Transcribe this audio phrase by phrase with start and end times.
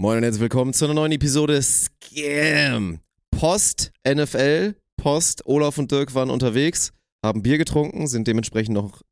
[0.00, 3.00] Moin und herzlich willkommen zu einer neuen Episode Scam.
[3.32, 9.02] Post NFL, Post Olaf und Dirk waren unterwegs, haben Bier getrunken, sind dementsprechend noch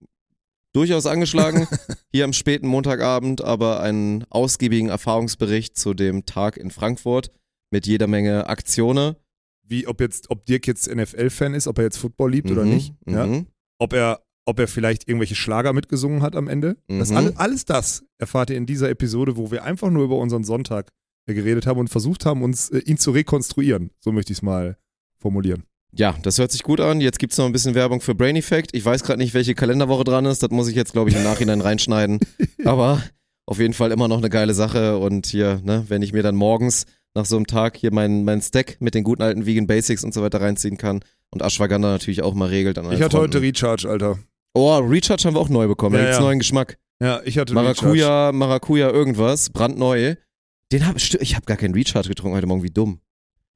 [0.73, 1.69] durchaus angeschlagen.
[2.11, 7.33] Hier am späten Montagabend aber einen ausgiebigen Erfahrungsbericht zu dem Tag in Frankfurt
[7.71, 9.17] mit jeder Menge Aktionen.
[9.67, 12.71] Wie, ob jetzt, ob Dirk jetzt NFL-Fan ist, ob er jetzt Football liebt oder Mhm,
[12.71, 12.95] nicht.
[13.07, 13.27] Ja?
[13.27, 13.47] mhm.
[13.79, 16.77] Ob er, ob er vielleicht irgendwelche Schlager mitgesungen hat am Ende.
[16.89, 17.17] Das Mhm.
[17.17, 20.91] alles, alles das erfahrt ihr in dieser Episode, wo wir einfach nur über unseren Sonntag
[21.27, 23.91] äh, geredet haben und versucht haben, uns äh, ihn zu rekonstruieren.
[24.01, 24.77] So möchte ich es mal
[25.21, 25.65] formulieren.
[25.93, 27.01] Ja, das hört sich gut an.
[27.01, 28.71] Jetzt gibt's noch ein bisschen Werbung für Brain Effect.
[28.75, 30.43] Ich weiß gerade nicht, welche Kalenderwoche dran ist.
[30.43, 32.19] Das muss ich jetzt, glaube ich, im Nachhinein reinschneiden.
[32.65, 33.03] Aber
[33.47, 34.99] auf jeden Fall immer noch eine geile Sache.
[34.99, 38.43] Und hier, ne, wenn ich mir dann morgens nach so einem Tag hier meinen mein
[38.43, 42.23] Stack mit den guten alten Vegan Basics und so weiter reinziehen kann und Ashwagandha natürlich
[42.23, 42.79] auch mal regelt.
[42.79, 43.35] An allen Ich hatte Fronten.
[43.35, 44.19] heute Recharge, Alter.
[44.59, 45.95] Oh, Recharge haben wir auch neu bekommen.
[45.95, 46.25] Da Ja, gibt's ja.
[46.25, 46.79] neuen Geschmack.
[47.01, 47.83] Ja, ich hatte Recharge.
[47.83, 50.17] Maracuja, Maracuja irgendwas, brandneu.
[50.73, 53.01] Den hab, ich habe gar keinen Recharge getrunken heute Morgen, wie dumm.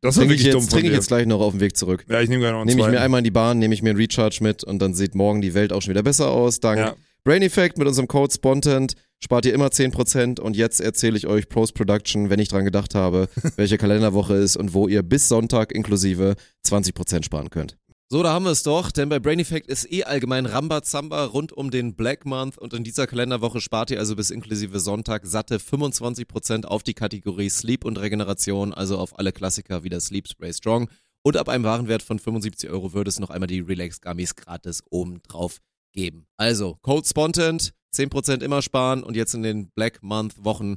[0.01, 2.05] Das war Trinke ich, jetzt, trinke ich jetzt gleich noch auf dem Weg zurück.
[2.09, 3.83] Ja, ich nehme gleich noch einen Nehme ich mir einmal in die Bahn, nehme ich
[3.83, 6.61] mir einen Recharge mit und dann sieht morgen die Welt auch schon wieder besser aus.
[6.61, 6.95] Dank Ja.
[7.25, 11.49] Brain Effect mit unserem Code Spontent spart ihr immer 10% und jetzt erzähle ich euch
[11.49, 16.35] Post-Production, wenn ich dran gedacht habe, welche Kalenderwoche ist und wo ihr bis Sonntag inklusive
[16.67, 17.77] 20% sparen könnt.
[18.13, 21.51] So, da haben wir es doch, denn bei Brain Effect ist eh allgemein Rambazamba rund
[21.51, 25.57] um den Black Month und in dieser Kalenderwoche spart ihr also bis inklusive Sonntag satte
[25.57, 30.53] 25% auf die Kategorie Sleep und Regeneration, also auf alle Klassiker wie das Sleep Spray
[30.53, 30.91] Strong.
[31.23, 34.83] Und ab einem Warenwert von 75 Euro würde es noch einmal die Relax Gummies gratis
[34.91, 35.61] oben drauf
[35.95, 36.27] geben.
[36.37, 40.77] Also, Code Spontent, 10% immer sparen und jetzt in den Black Month Wochen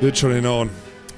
[0.00, 0.70] Wird schon hinhauen.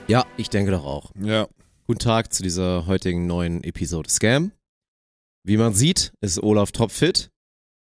[0.08, 1.12] Ja, ich denke doch auch.
[1.22, 1.48] Ja.
[1.86, 4.52] Guten Tag zu dieser heutigen neuen Episode Scam.
[5.44, 7.30] Wie man sieht, ist Olaf topfit.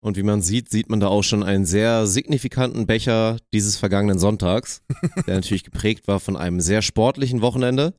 [0.04, 4.18] Und wie man sieht, sieht man da auch schon einen sehr signifikanten Becher dieses vergangenen
[4.18, 4.82] Sonntags,
[5.28, 7.94] der natürlich geprägt war von einem sehr sportlichen Wochenende,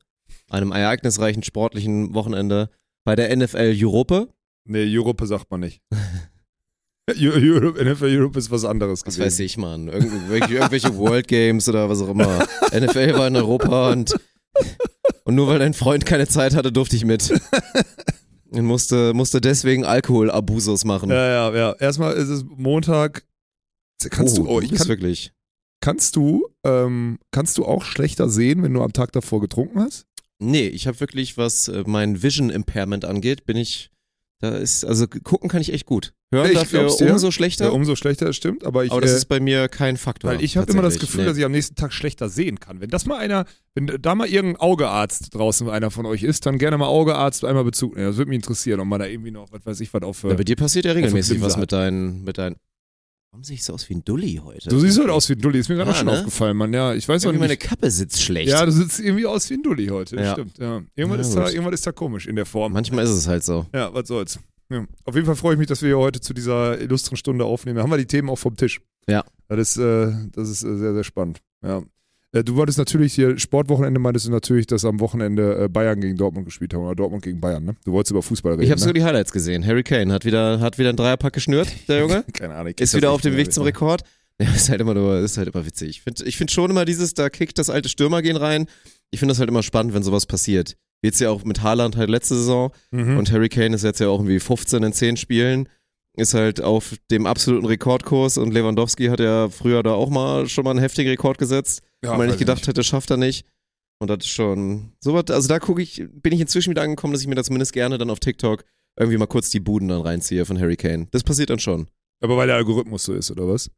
[0.49, 2.69] einem ereignisreichen sportlichen Wochenende
[3.05, 4.27] bei der NFL Europe.
[4.65, 5.81] Nee, Europe sagt man nicht.
[7.09, 9.25] Eu- Europe, NFL Europe ist was anderes Was gewesen.
[9.25, 9.87] weiß ich, Mann.
[9.89, 12.45] Irgendwelche, irgendwelche World Games oder was auch immer.
[12.73, 14.15] NFL war in Europa und,
[15.25, 17.29] und nur weil dein Freund keine Zeit hatte, durfte ich mit.
[18.51, 21.09] Und musste, musste deswegen Alkoholabusos machen.
[21.09, 21.73] Ja, ja, ja.
[21.73, 23.25] Erstmal ist es Montag.
[24.09, 25.31] Kannst du, oh, ich kann, wirklich.
[25.81, 30.05] kannst du, ähm, kannst du auch schlechter sehen, wenn du am Tag davor getrunken hast?
[30.39, 33.91] Nee, ich habe wirklich, was äh, mein Vision Impairment angeht, bin ich,
[34.39, 36.13] da ist, also gucken kann ich echt gut.
[36.33, 37.65] Hören Ich dafür umso schlechter.
[37.65, 38.65] Ja, umso schlechter, das stimmt.
[38.65, 40.31] Aber ich, aber das äh, ist bei mir kein Faktor.
[40.31, 40.99] weil ich habe immer das.
[40.99, 41.27] Gefühl, Nee.
[41.27, 42.81] dass ich am nächsten Tag schlechter sehen kann.
[42.81, 43.45] Wenn das mal einer,
[43.75, 47.63] wenn da mal irgendein Augearzt draußen einer von euch ist, dann gerne mal Augearzt einmal
[47.63, 48.07] Bezug nehmen.
[48.07, 50.23] Das würde mich interessieren, ob man da irgendwie noch, was weiß ich, was auf.
[50.23, 51.59] Ja, Äh, bei dir passiert ja regelmäßig Linse was hat.
[51.61, 52.55] mit deinen, mit deinen.
[53.31, 54.69] Warum sehe ich so aus wie ein Dulli heute?
[54.69, 56.19] du siehst heute aus wie ein Dulli, ist mir gerade Ja, auch schon ne?
[56.19, 56.71] aufgefallen, Mann.
[56.71, 57.63] Ja, ich weiß auch Irgendwie meine nicht.
[57.63, 58.47] Kappe sitzt schlecht.
[58.49, 60.17] Ja, du sitzt irgendwie aus wie ein Dulli heute.
[60.17, 60.33] Ja.
[60.33, 60.83] stimmt, ja.
[60.95, 61.53] Irgendwann, Ja, ist da, gut.
[61.53, 62.73] irgendwann ist da komisch in der Form.
[62.73, 63.65] Manchmal ist es halt so.
[63.73, 64.37] Ja, was soll's.
[64.73, 64.85] Ja.
[65.05, 67.77] Auf jeden Fall freue ich mich, dass wir hier heute zu dieser illustren Stunde aufnehmen.
[67.77, 68.81] Da haben wir die Themen auch vom Tisch.
[69.07, 69.23] Ja.
[69.47, 71.39] Das ist, äh, das ist äh, sehr, sehr spannend.
[71.63, 71.83] Ja.
[72.31, 76.17] Äh, Du wolltest natürlich hier, Sportwochenende meintest du natürlich, dass am Wochenende äh, Bayern gegen
[76.17, 77.75] Dortmund gespielt haben oder Dortmund gegen Bayern, ne?
[77.85, 78.63] Du wolltest über Fußball reden.
[78.63, 78.99] Ich habe sogar ne?
[78.99, 79.65] die Highlights gesehen.
[79.65, 82.23] Harry Kane hat wieder, hat wieder einen Dreierpack geschnürt, der Junge.
[82.33, 82.73] Keine Ahnung.
[82.79, 83.63] Ist wieder auf dem Weg zum?
[83.63, 84.03] Rekord.
[84.41, 85.89] Ja, ist halt immer nur, ist halt immer witzig.
[85.89, 88.65] Ich finde ich find schon immer dieses, da kickt das alte Stürmergehen rein.
[89.11, 90.75] Ich finde das halt immer spannend, wenn sowas passiert.
[91.03, 93.17] Jetzt ja auch mit Haaland halt letzte Saison Mhm.
[93.17, 95.69] und Harry Kane ist jetzt ja auch irgendwie 15 in 10 Spielen.
[96.15, 100.63] Ist halt auf dem absoluten Rekordkurs und Lewandowski hat ja früher da auch mal schon
[100.63, 101.81] mal einen heftigen Rekord gesetzt.
[102.03, 103.45] ja, wenn man weiß nicht gedacht hätte, schafft er nicht.
[103.99, 107.21] Und das ist schon, sowas, also da gucke ich, bin ich inzwischen wieder angekommen, dass
[107.21, 108.63] ich mir das zumindest gerne dann auf TikTok
[108.99, 111.07] irgendwie mal kurz die Buden dann reinziehe von Harry Kane.
[111.11, 111.87] Das passiert dann schon.
[112.21, 113.69] Aber weil der Algorithmus so ist, oder was?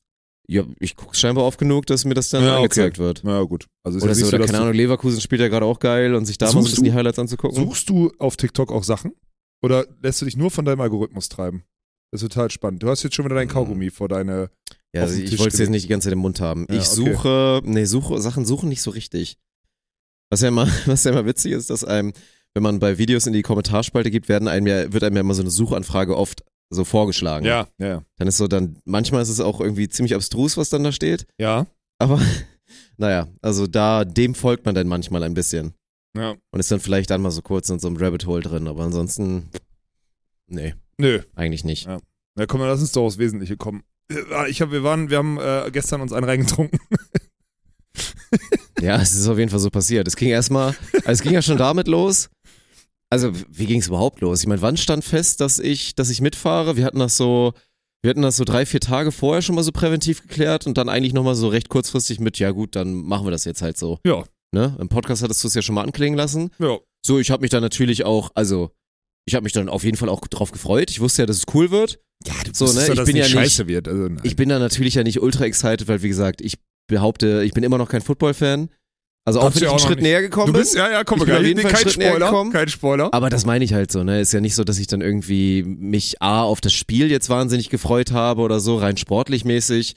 [0.47, 2.63] Ja, ich gucke scheinbar oft genug, dass mir das dann Ja, okay.
[2.63, 3.21] angezeigt wird.
[3.24, 3.65] Na gut.
[3.83, 6.25] Also ist Oder ja so, oder keine Ahnung, Leverkusen spielt ja gerade auch geil und
[6.25, 7.56] sich da mal ein bisschen die Highlights anzugucken.
[7.56, 9.13] Suchst du auf TikTok auch Sachen?
[9.63, 11.63] Oder lässt du dich nur von deinem Algorithmus treiben?
[12.12, 12.83] Das ist total spannend.
[12.83, 13.51] Du hast jetzt schon wieder dein Mhm.
[13.53, 14.50] Kaugummi vor deine.
[14.94, 16.68] ja, also ich wollte es jetzt nicht die ganze Zeit im Mund haben.
[16.69, 16.95] Ja, ich okay.
[17.13, 19.38] suche, nee, suche, Sachen suchen nicht so richtig.
[20.30, 22.13] Was ja immer, was ja immer witzig ist, dass einem,
[22.53, 25.33] wenn man bei Videos in die Kommentarspalte gibt, werden einem ja, wird einem ja immer
[25.33, 27.46] so eine Suchanfrage oft so vorgeschlagen.
[27.46, 30.84] Ja, ja, Dann ist so dann, manchmal ist es auch irgendwie ziemlich abstrus, was dann
[30.84, 31.26] da steht.
[31.38, 31.68] ja.
[31.98, 32.20] Aber
[32.98, 35.74] naja, also da, dem folgt man dann manchmal ein bisschen.
[36.18, 36.36] Ja.
[36.52, 38.84] Und ist dann vielleicht dann mal so kurz in so einem Rabbit Hole drin, aber
[38.84, 39.50] ansonsten,
[40.48, 41.22] nee, Nö.
[41.36, 41.86] eigentlich nicht.
[41.86, 42.00] Ja.
[42.36, 43.84] Na komm, lass uns doch aufs Wesentliche kommen.
[44.12, 46.80] Äh, Ich hab, wir waren, wir haben äh, gestern uns einen reingetrunken.
[48.82, 50.06] Ja, es ist auf jeden Fall so passiert.
[50.08, 52.30] Es ging erstmal, also es ging ja schon damit los.
[53.24, 54.42] Also, wie ging es überhaupt los?
[54.42, 56.76] Ich meine, wann stand fest, dass ich, dass ich mitfahre?
[56.76, 57.54] Wir hatten das so,
[58.04, 60.90] wir hatten das so drei, vier Tage vorher schon mal so präventiv geklärt und dann
[60.90, 64.00] eigentlich nochmal so recht kurzfristig mit, ja gut, dann machen wir das jetzt halt so.
[64.06, 64.24] Ja.
[64.54, 64.76] Ne?
[64.80, 66.50] Im Podcast hattest du es ja schon mal anklingen lassen.
[66.60, 66.78] Ja.
[67.06, 68.72] So, ich habe mich dann natürlich auch, also,
[69.28, 70.92] ich habe mich dann auf jeden Fall auch drauf gefreut.
[70.92, 72.00] Ich wusste ja, dass es cool wird.
[72.26, 73.88] Ja, du So, ne, ich dass bin nicht ja nicht- scheiße wird.
[73.88, 74.10] Also.
[74.24, 76.58] Ich bin da natürlich ja nicht ultra excited, weil wie gesagt, ich
[76.88, 78.70] behaupte, ich bin immer noch kein Football-Fan.
[79.25, 80.04] Also auch wenn ich einen Schritt nicht.
[80.04, 80.62] näher gekommen du bin.
[80.62, 82.51] bist, ja, ja, komm, Ich bin auf jeden Fall kein Schritt näher Spoiler, gekommen.
[82.51, 83.13] kein Spoiler.
[83.13, 84.22] Aber das meine ich halt so, ne?
[84.22, 87.69] Ist ja nicht so, dass ich dann irgendwie mich A auf das Spiel jetzt wahnsinnig
[87.69, 89.95] gefreut habe oder so, rein sportlich mäßig.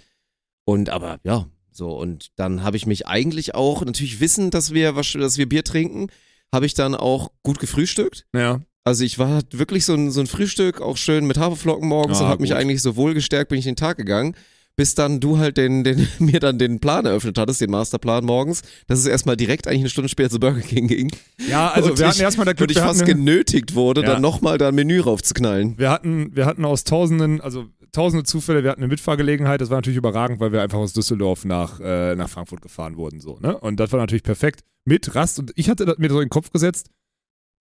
[0.65, 1.91] Und aber ja, so.
[1.93, 5.63] Und dann habe ich mich eigentlich auch, natürlich wissen, dass wir, was, dass wir Bier
[5.65, 6.07] trinken,
[6.55, 8.25] habe ich dann auch gut gefrühstückt.
[8.35, 8.61] Ja.
[8.85, 12.23] Also ich war wirklich so ein, so ein Frühstück, auch schön mit Haferflocken morgens Ah,
[12.25, 14.35] und habe mich eigentlich so wohl gestärkt, bin ich den Tag gegangen.
[14.79, 18.63] Bis dann du halt den, den, mir dann den Plan eröffnet hattest, den Masterplan morgens,
[18.87, 21.11] dass es erstmal direkt eigentlich eine Stunde später zu Burger King ging.
[21.49, 24.13] Ja, also Und wir ich- hatten erstmal da Glück, Und ich fast genötigt wurde, Ja.
[24.13, 25.77] dann nochmal da ein Menü raufzuknallen.
[25.79, 29.79] wir hatten, wir hatten aus tausenden, also tausende Zufälle, wir hatten eine Mitfahrgelegenheit, das war
[29.79, 33.59] natürlich überragend, weil wir einfach aus Düsseldorf nach, äh, nach Frankfurt gefahren wurden, so, ne?
[33.59, 34.61] Und das war natürlich perfekt.
[34.85, 36.89] Mit Rast und ich hatte das mir so in den Kopf gesetzt,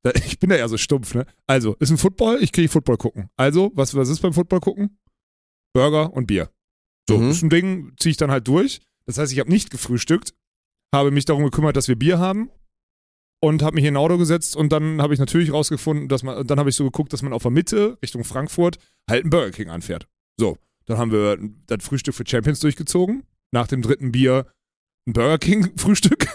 [0.04, 1.26] da, ich bin da ja so stumpf, ne?
[1.48, 3.30] Also, ist ein Football, ich kriege Football gucken.
[3.38, 5.00] Also, was, was ist beim Football gucken?
[5.74, 6.50] Burger und Bier.
[7.10, 7.30] So, Mhm.
[7.30, 8.82] ist ein Ding, ziehe ich dann halt durch.
[9.06, 10.34] Das heißt, ich habe nicht gefrühstückt,
[10.94, 12.50] habe mich darum gekümmert, dass wir Bier haben
[13.42, 16.46] und habe mich in ein Auto gesetzt und dann habe ich natürlich rausgefunden, dass man,
[16.46, 18.78] dann habe ich so geguckt, dass man auf der Mitte Richtung Frankfurt
[19.10, 20.08] halt einen Burger King anfährt.
[20.40, 21.38] So, dann haben wir
[21.68, 23.24] das Frühstück für Champions durchgezogen.
[23.54, 24.48] Nach dem dritten Bier
[25.08, 26.28] ein Burger King Frühstück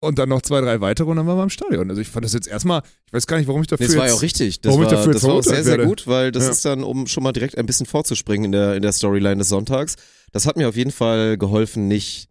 [0.00, 1.88] und dann noch zwei, drei weitere und dann waren wir im Stadion.
[1.90, 4.00] Also ich fand das jetzt erstmal, ich weiß gar nicht, warum ich dafür Nee, das
[4.00, 4.60] war ja auch richtig.
[4.60, 6.50] Das warum war, ich dafür das war auch sehr, sehr gut, weil das Ja.
[6.50, 9.48] ist dann, um schon mal direkt ein bisschen vorzuspringen in der, in der Storyline des
[9.48, 9.96] Sonntags,
[10.32, 12.28] das hat mir auf jeden Fall geholfen, nicht,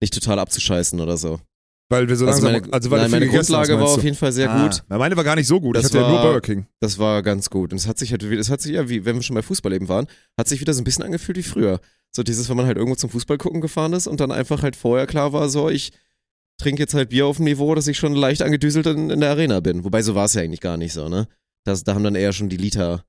[0.00, 1.38] nicht total abzuscheißen oder so.
[1.90, 4.02] weil wir so Also langsam, meine, also weil nein, meine gegessen hast, Grundlage war auf
[4.02, 4.82] jeden Fall sehr Ah, gut.
[4.88, 5.76] na, meine war gar nicht so gut.
[5.76, 6.66] Das ich hatte ja nur war- Burger King.
[6.80, 7.70] Das war ganz gut.
[7.72, 9.74] Und es hat sich halt, es hat sich ja, wie wenn wir schon bei Fußball
[9.74, 10.06] eben waren,
[10.38, 11.80] hat sich wieder so ein bisschen angefühlt wie früher.
[12.10, 14.74] So dieses, wenn man halt irgendwo zum Fußball gucken gefahren ist und dann einfach halt
[14.76, 15.92] vorher klar war, so ich
[16.58, 19.30] trinke jetzt halt Bier auf dem Niveau, dass ich schon leicht angedüselt in, in der
[19.30, 19.84] Arena bin.
[19.84, 21.28] Wobei so war es ja eigentlich gar nicht so, ne?
[21.64, 23.04] Das, da haben dann eher schon die Liter,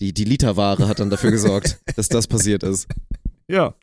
[0.00, 2.88] die, die Literware hat dann dafür gesorgt, dass das passiert ist.
[3.48, 3.74] Ja.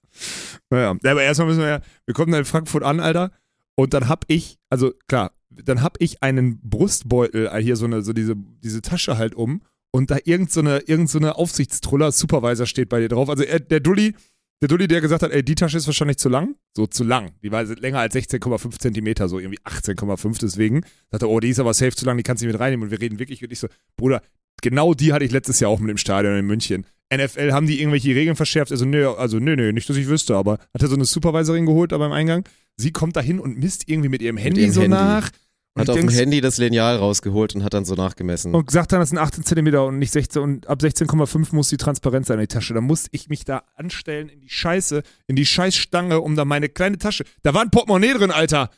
[0.69, 3.31] Naja, Ja, aber erstmal müssen wir ja, wir kommen dann in Frankfurt an, Alter.
[3.75, 8.01] Und dann hab ich, also klar, dann hab ich einen Brustbeutel, äh, hier so eine,
[8.01, 9.61] so diese, diese Tasche halt um
[9.91, 13.29] und da irgend so eine, irgend so eine Aufsichtstruller, Supervisor steht bei dir drauf.
[13.29, 14.15] Also er, der Dulli,
[14.61, 16.55] der Dulli, der gesagt hat, ey, die Tasche ist wahrscheinlich zu lang.
[16.77, 17.31] So zu lang.
[17.43, 20.81] Die war länger als 16,5 Zentimeter, so irgendwie 18,5 deswegen.
[21.09, 22.85] Sagt er, oh, die ist aber safe zu lang, die kannst du nicht mit reinnehmen.
[22.85, 23.67] Und wir reden wirklich, und ich so,
[23.97, 24.21] Bruder,
[24.61, 26.85] genau die hatte ich letztes Jahr auch mit dem Stadion in München.
[27.13, 28.71] NFL haben die irgendwelche Regeln verschärft.
[28.71, 31.65] Also, nö, also, nö, nö, nicht, dass ich wüsste, aber hat er so eine Supervisorin
[31.65, 32.47] geholt da beim Eingang.
[32.77, 34.95] Sie kommt da hin und misst irgendwie mit ihrem Handy ihrem so Handy.
[34.95, 35.31] nach.
[35.73, 38.53] Und Hat auf dem Handy das Lineal rausgeholt und hat dann so nachgemessen.
[38.53, 41.77] und sagt dann, das sind 18 Zentimeter und nicht 16 und ab 16,5 muss die
[41.77, 42.73] Transparenz sein in die Tasche.
[42.73, 46.67] Da musste ich mich da anstellen in die Scheiße, in die Scheißstange, um da meine
[46.67, 47.23] kleine Tasche.
[47.43, 48.69] Da war ein Portemonnaie drin, Alter.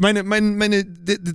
[0.00, 0.84] Meine, meine, meine,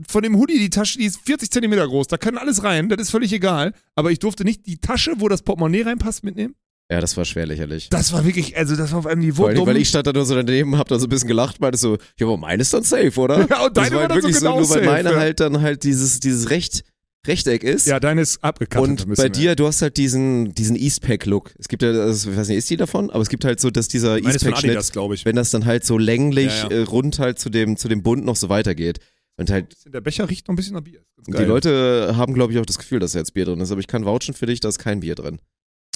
[0.07, 2.07] von dem Hoodie, die Tasche, die ist 40 Zentimeter groß.
[2.07, 3.73] Da kann alles rein, das ist völlig egal.
[3.95, 6.55] Aber ich durfte nicht die Tasche, wo das Portemonnaie reinpasst, mitnehmen.
[6.93, 7.89] Ja, das war schwer lächerlich.
[7.89, 9.65] Das war wirklich, also das war auf einem Niveau dumm.
[9.65, 11.97] weil ich stand da nur so daneben, hab da so ein bisschen gelacht, meinte so,
[12.19, 13.47] ja, aber meine ist dann safe, oder?
[13.49, 15.15] Ja, und das deine war war dann so wirklich genau nur weil safe, meine ja.
[15.15, 16.83] halt dann halt dieses, dieses Recht,
[17.25, 17.87] Rechteck ist.
[17.87, 19.07] ja, deine ist abgekattet.
[19.07, 21.55] und bei dir, du hast halt diesen, diesen Eastpack-Look.
[21.57, 23.09] Es gibt ja, also, ich weiß nicht, ist die davon?
[23.09, 25.25] Aber es gibt halt so, dass dieser Eastpack-Schnitt, Adidas, glaube ich.
[25.25, 26.77] wenn das dann halt so länglich Ja, ja.
[26.77, 28.99] Äh, rund halt zu dem, zu dem Bund noch so weitergeht.
[29.37, 31.01] Und halt, Der Becher riecht noch ein bisschen nach Bier.
[31.25, 31.31] Die.
[31.31, 33.71] Leute haben, glaube ich, auch das Gefühl, dass da jetzt Bier drin ist.
[33.71, 35.39] Aber ich kann vouchen für dich, da ist kein Bier drin.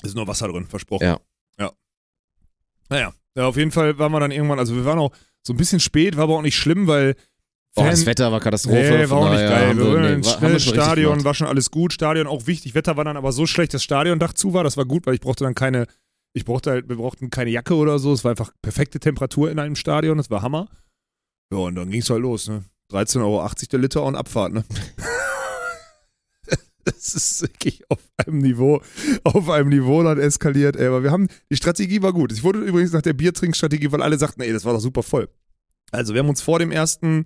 [0.03, 1.03] Ist nur Wasser drin, versprochen.
[1.05, 1.19] Ja.
[1.59, 1.71] Ja.
[2.89, 5.11] Naja, ja, auf jeden Fall waren wir dann irgendwann, also wir waren auch
[5.45, 7.15] so ein bisschen spät, war aber auch nicht schlimm, weil
[7.75, 8.75] Oh, Fan- das Wetter war Katastrophe.
[8.79, 9.67] Nee, war auch nicht geil.
[9.69, 11.93] haben Wir wir- waren nee, ins war- Stadion, war schon alles gut.
[11.93, 12.73] Stadion auch wichtig.
[12.73, 14.63] Wetter war dann aber so schlecht, dass Stadiondach zu war.
[14.63, 15.85] Das war gut, weil ich brauchte dann keine,
[16.33, 18.13] ich brauchte halt, wir brauchten keine Jacke oder so.
[18.13, 20.17] Es war einfach perfekte Temperatur in einem Stadion.
[20.17, 20.69] Das war Hammer.
[21.51, 22.63] Ja, und dann ging es halt los, ne?
[22.91, 24.63] 13,80 Euro der Liter und Abfahrt, ne?
[26.87, 28.81] Das ist wirklich auf einem Niveau,
[29.25, 30.87] auf einem Niveau dann eskaliert, ey.
[30.87, 32.31] Aber wir haben, die Strategie war gut.
[32.31, 35.27] Ich wurde übrigens nach der Biertrinkstrategie, weil alle sagten, ey, das war doch super voll.
[35.91, 37.25] Also wir haben uns vor dem ersten,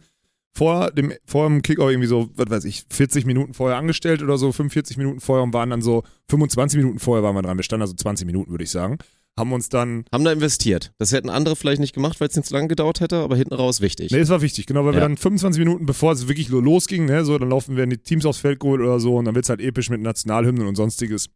[0.54, 4.38] vor dem, vor dem Kickoff irgendwie so, was weiß ich, 40 Minuten vorher angestellt oder
[4.38, 7.58] so, 45 Minuten vorher und waren dann so 25 Minuten vorher waren wir dran.
[7.58, 8.98] Wir standen also 20 Minuten, würde ich sagen.
[9.40, 10.94] Haben uns dann Haben da investiert.
[10.98, 13.54] Das hätten andere vielleicht nicht gemacht, weil es nicht zu lange gedauert hätte, aber hinten
[13.54, 14.12] raus wichtig.
[14.12, 15.08] Nee, es war wichtig, genau, weil wir Ja.
[15.08, 17.98] dann 25 Minuten bevor es wirklich lo- losging, ne, so, dann laufen wir in die
[17.98, 21.30] Teams aufs Feld geholt oder so und dann wird's halt episch mit Nationalhymnen und sonstiges.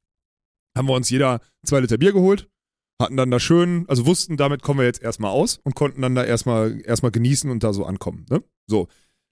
[0.78, 2.50] Haben wir uns jeder zwei Liter Bier geholt,
[3.02, 6.16] hatten dann da schön, also wussten, damit kommen wir jetzt erstmal aus und konnten dann
[6.16, 8.25] da erstmal erstmal genießen und da so ankommen.
[8.30, 8.44] Ne?
[8.70, 8.88] So,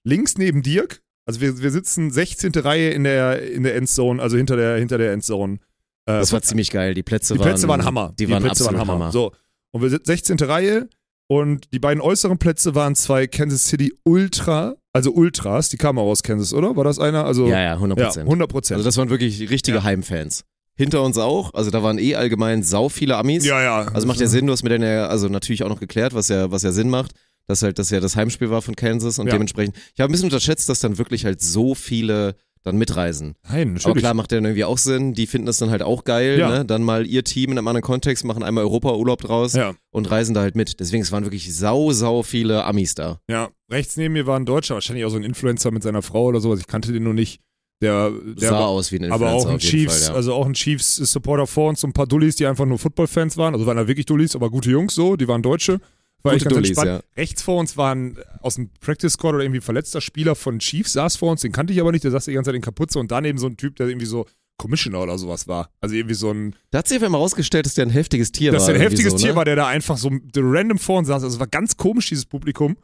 [0.08, 2.54] links neben Dirk, also wir, wir sitzen 16.
[2.56, 5.60] Reihe in der, in der Endzone, also hinter der, hinter der Endzone.
[6.06, 6.94] Äh, Das war ziemlich geil.
[6.94, 7.50] Die Plätze die waren.
[7.50, 8.14] Plätze waren Hammer.
[8.20, 9.12] Die, waren Plätze waren Hammer.
[9.12, 9.32] So.
[9.72, 10.38] Und wir sind 16.
[10.40, 10.88] Reihe
[11.28, 16.04] und die beiden äußeren Plätze waren zwei Kansas City Ultra, also Ultras, die kamen auch
[16.10, 16.76] aus Kansas, oder?
[16.76, 17.26] War das einer?
[17.26, 18.26] Also, Ja, ja, 100 ja, Prozent.
[18.26, 18.76] 100 Prozent.
[18.78, 19.84] also das waren wirklich richtige Ja.
[19.84, 20.44] Heimfans.
[20.76, 21.54] Hinter uns auch.
[21.54, 23.46] Also da waren eh allgemein sau viele Amis.
[23.46, 23.82] ja, ja.
[23.94, 26.30] Also macht ja Sinn, du hast mir dann ja also natürlich auch noch geklärt, was
[26.30, 27.12] ja, was ja Sinn macht,
[27.48, 29.34] dass halt das ja das Heimspiel war von Kansas und Ja.
[29.34, 33.36] dementsprechend, ich habe ein bisschen unterschätzt, dass dann wirklich halt so viele dann mitreisen.
[33.50, 33.98] Nein, Aber natürlich.
[34.00, 36.50] klar macht der dann irgendwie auch Sinn, die finden das dann halt auch geil, Ja.
[36.50, 36.66] ne?
[36.66, 40.34] dann mal ihr Team in einem anderen Kontext, machen einmal Europa-Urlaub draus Ja, und reisen
[40.34, 40.80] da halt mit.
[40.80, 43.20] Deswegen, es waren wirklich sau, sau viele Amis da.
[43.30, 43.50] ja.
[43.72, 46.40] Rechts neben mir war ein Deutscher, wahrscheinlich auch so ein Influencer mit seiner Frau oder
[46.40, 46.60] sowas.
[46.60, 47.40] Ich kannte den nur nicht.
[47.82, 50.16] Der, der Sah war, aus wie ein Influencer aber auch ein Chiefs, Fall, ja.
[50.16, 53.54] also auch ein Chiefs-Supporter vor uns, so ein paar Dullis, die einfach nur Football-Fans waren.
[53.56, 55.80] Also waren da wirklich Dullis, aber gute Jungs so, die waren Deutsche.
[56.24, 57.04] War echt ganz entspannt.
[57.18, 60.94] Rechts vor uns war ein aus dem Practice Squad oder irgendwie verletzter Spieler von Chiefs,
[60.94, 63.00] saß vor uns, den kannte ich aber nicht, der saß die ganze Zeit in Kapuze
[63.00, 64.26] und daneben so ein Typ, der irgendwie so
[64.58, 65.70] Commissioner oder sowas war.
[65.82, 68.52] Also irgendwie so ein, Da hat sich auf einmal rausgestellt, dass der ein heftiges Tier
[68.52, 68.68] dass war.
[68.70, 69.36] der ein heftiges so, Tier ne?
[69.36, 71.24] war, der da einfach so random vor uns saß.
[71.24, 72.78] Also es war ganz komisch, dieses Publikum.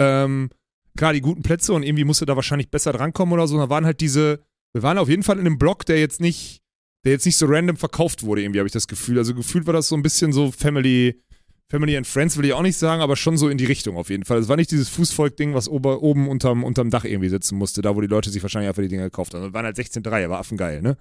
[0.00, 0.50] Ähm,
[0.96, 3.54] klar, die guten Plätze und irgendwie musste da wahrscheinlich besser drankommen oder so.
[3.54, 4.40] Und da waren halt diese,
[4.72, 6.62] wir waren auf jeden Fall in einem Block, der jetzt nicht,
[7.04, 9.18] der jetzt nicht so random verkauft wurde, irgendwie, habe ich das Gefühl.
[9.18, 11.22] Also gefühlt war das so ein bisschen so Family,
[11.70, 14.10] Family and Friends, will ich auch nicht sagen, aber schon so in die Richtung auf
[14.10, 14.38] jeden Fall.
[14.38, 17.94] Es war nicht dieses Fußvolk-Ding, was ober, oben unterm, unterm Dach irgendwie sitzen musste, da
[17.94, 19.44] wo die Leute sich wahrscheinlich einfach die Dinger gekauft haben.
[19.44, 20.96] Das waren halt 16 Reihe, war affengeil, ne?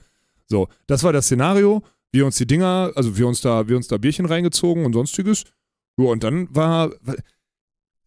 [0.45, 1.83] So, das war das Szenario.
[2.11, 5.43] Wir uns die Dinger, also wir uns da, wir uns da Bierchen reingezogen und sonstiges.
[5.97, 6.91] Ja, und dann war.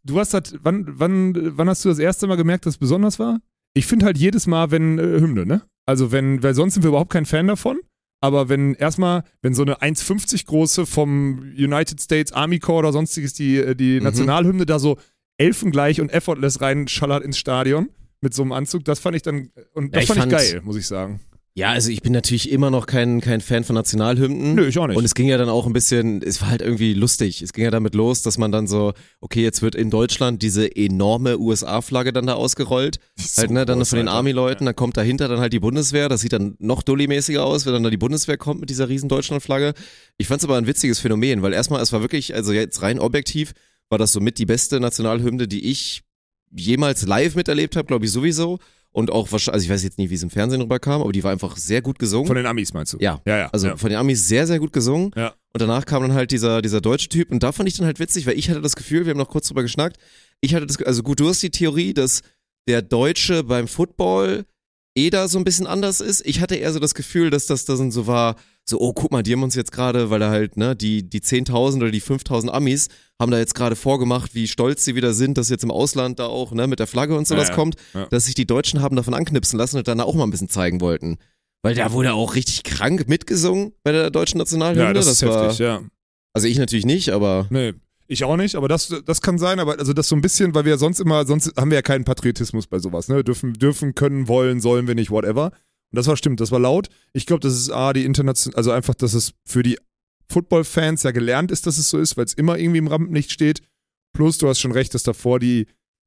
[0.04, 3.18] Du hast halt, wann, wann, wann hast du das erste Mal gemerkt, dass es besonders
[3.18, 3.40] war?
[3.74, 5.62] Ich finde halt jedes Mal, wenn äh, Hymne, ne?
[5.86, 7.80] Also wenn, weil sonst sind wir überhaupt kein Fan davon.
[8.22, 13.34] Aber wenn erstmal, wenn so eine 1,50 große vom United States Army Corps oder sonstiges
[13.34, 14.04] die, äh, die Mhm.
[14.04, 14.96] Nationalhymne da so
[15.38, 17.88] elfengleich und effortless reinschallert ins Stadion
[18.20, 20.30] mit so einem Anzug, das fand ich dann, und Ja, das ich fand ich fand-
[20.32, 21.20] geil, muss ich sagen.
[21.54, 24.54] Ja, also ich bin natürlich immer noch kein, kein Fan von Nationalhymnen.
[24.54, 24.96] Nö, ich auch nicht.
[24.96, 27.42] Und es ging ja dann auch ein bisschen, es war halt irgendwie lustig.
[27.42, 30.74] Es ging ja damit los, dass man dann so, okay, jetzt wird in Deutschland diese
[30.74, 33.00] enorme USA-Flagge dann da ausgerollt.
[33.16, 34.08] So halt, ne, dann groß, von den.
[34.08, 36.08] Army-Leuten, dann kommt dahinter dann halt die Bundeswehr.
[36.08, 39.10] Das sieht dann noch dulli-mäßiger aus, wenn dann da die Bundeswehr kommt mit dieser riesen
[39.10, 39.74] Deutschland-Flagge.
[40.16, 43.52] Ich fand's aber ein witziges Phänomen, weil erstmal, es war wirklich, also jetzt rein objektiv,
[43.90, 46.02] war das somit die beste Nationalhymne, die ich
[46.50, 48.58] jemals live miterlebt habe, glaube ich sowieso.
[48.92, 51.24] Und auch wahrscheinlich, also ich weiß jetzt nicht, wie es im Fernsehen rüberkam, aber die
[51.24, 52.26] war einfach sehr gut gesungen.
[52.26, 52.98] Von den Amis meinst du?
[53.00, 53.22] Ja.
[53.26, 53.48] Ja, ja.
[53.50, 53.76] Also ja.
[53.76, 55.12] von den Amis sehr, sehr gut gesungen.
[55.16, 55.28] Ja.
[55.54, 57.30] Und danach kam dann halt dieser, dieser deutsche Typ.
[57.30, 59.28] Und da fand ich dann halt witzig, weil ich hatte das Gefühl, wir haben noch
[59.28, 59.96] kurz drüber geschnackt,
[60.42, 62.22] ich hatte das, also gut, du hast die Theorie, dass
[62.68, 64.44] der Deutsche beim Football
[64.94, 66.26] eh da so ein bisschen anders ist.
[66.26, 69.22] Ich hatte eher so das Gefühl, dass das dann so war, so, oh, guck mal,
[69.22, 72.48] die haben uns jetzt gerade, weil da halt, ne, die, die 10.000 oder die 5.000
[72.50, 72.88] Amis
[73.20, 76.26] haben da jetzt gerade vorgemacht, wie stolz sie wieder sind, dass jetzt im Ausland da
[76.26, 77.54] auch, ne, mit der Flagge und sowas Ja, ja.
[77.56, 78.06] kommt, Ja.
[78.06, 80.80] dass sich die Deutschen haben davon anknipsen lassen und dann auch mal ein bisschen zeigen
[80.80, 81.18] wollten.
[81.62, 84.84] Weil da wurde auch richtig krank mitgesungen bei der deutschen Nationalhymne.
[84.84, 85.82] ja, das, ist war, heftig, ja.
[86.32, 87.74] Also ich natürlich nicht, aber Nee,
[88.08, 90.64] ich auch nicht, aber das, das kann sein, aber also das so ein bisschen, weil
[90.64, 93.22] wir sonst immer, sonst haben wir ja keinen Patriotismus bei sowas, ne?
[93.24, 95.52] Dürfen, dürfen, können, wollen, sollen wir nicht, whatever.
[95.92, 96.88] Und das war stimmt, das war laut.
[97.12, 99.78] Ich glaube, das ist A, die international, also einfach, dass es für die
[100.30, 103.60] Football-Fans ja gelernt ist, dass es so ist, weil es immer irgendwie im Rampenlicht steht.
[104.14, 105.66] Plus, du hast schon recht, dass davor die,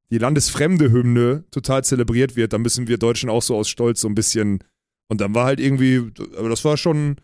[0.10, 2.52] die landesfremde Hymne total zelebriert wird.
[2.52, 4.64] Da müssen wir Deutschen auch so aus Stolz so ein bisschen.
[5.08, 7.18] Und dann war halt irgendwie, aber das war schon,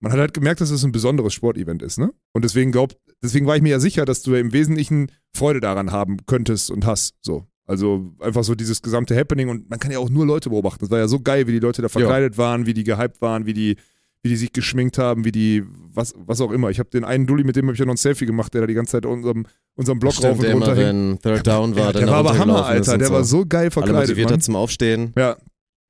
[0.00, 2.12] man hat halt gemerkt, dass es ein besonderes Sportevent ist, ne?
[2.34, 5.92] Und deswegen glaubt, deswegen war ich mir ja sicher, dass du im Wesentlichen Freude daran
[5.92, 7.14] haben könntest und hast.
[7.22, 7.46] So.
[7.72, 10.80] Also einfach so dieses gesamte Happening und man kann ja auch nur Leute beobachten.
[10.80, 13.46] Das war ja so geil, wie die Leute da verkleidet waren, wie die gehypt waren,
[13.46, 13.76] wie die,
[14.22, 15.64] wie die sich geschminkt haben, wie die,
[15.94, 16.68] was, was auch immer.
[16.70, 18.60] Ich habe den einen Dulli, mit dem habe ich ja noch ein Selfie gemacht, der
[18.60, 21.18] da die ganze Zeit unserem, unserem Block rauf stimmt, und der immer, runter hing.
[21.22, 22.92] Third Down war, Ja, der war aber Hammer, Alter.
[22.92, 23.14] und Der so.
[23.14, 24.34] war so geil Alle verkleidet, motiviert Mann.
[24.38, 25.12] hat zum Aufstehen.
[25.16, 25.36] Ja,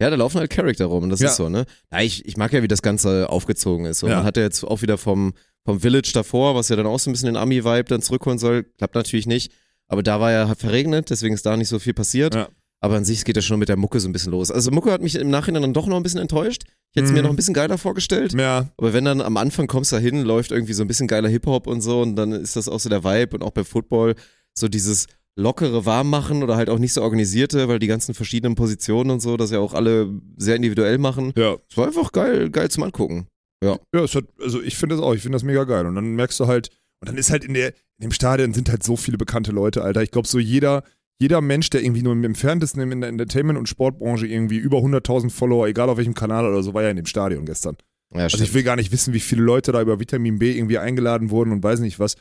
[0.00, 1.28] Ja, da laufen halt Charakter rum, das Ja.
[1.30, 1.64] ist so, ne?
[1.92, 4.02] Ja, ich, ich mag ja, wie das Ganze aufgezogen ist.
[4.02, 4.16] Und Ja.
[4.16, 5.32] man hat ja jetzt auch wieder vom,
[5.64, 8.64] vom Village davor, was ja dann auch so ein bisschen den Ami-Vibe dann zurückholen soll.
[8.78, 9.52] Klappt natürlich nicht.
[9.92, 12.34] Aber da war ja verregnet, deswegen ist da nicht so viel passiert.
[12.34, 12.49] Ja.
[12.80, 14.50] Aber an sich geht das schon mit der Mucke so ein bisschen los.
[14.50, 16.62] Also Mucke hat mich im Nachhinein dann doch noch ein bisschen enttäuscht.
[16.64, 17.16] Ich hätte es Mhm.
[17.18, 18.32] mir noch ein bisschen geiler vorgestellt.
[18.32, 21.06] ja, Aber wenn dann am Anfang kommst du da hin, läuft irgendwie so ein bisschen
[21.08, 23.64] geiler Hip-Hop und so und dann ist das auch so der Vibe und auch bei
[23.64, 24.14] Football
[24.58, 25.06] so dieses
[25.38, 29.37] lockere Warmmachen oder halt auch nicht so organisierte, weil die ganzen verschiedenen Positionen und so,
[29.37, 31.32] das ja auch alle sehr individuell machen.
[31.37, 31.56] ja.
[31.70, 33.26] Es war einfach geil, geil zum Angucken.
[33.64, 33.78] Ja.
[33.94, 35.87] Ja, hat, also ich finde das auch, ich finde das mega geil.
[35.87, 36.68] Und dann merkst du halt,
[37.02, 39.82] und dann ist halt in der, in dem Stadion sind halt so viele bekannte Leute,
[39.82, 40.04] Alter.
[40.04, 40.85] Ich glaube, so jeder,
[41.18, 45.30] jeder Mensch, der irgendwie nur im entferntesten in der Entertainment- und Sportbranche irgendwie über 100.000
[45.30, 47.76] Follower, egal auf welchem Kanal oder so, war ja in dem Stadion gestern.
[48.14, 50.78] Ja, Also ich will gar nicht wissen, wie viele Leute da über Vitamin B irgendwie
[50.78, 52.14] eingeladen wurden und weiß nicht was.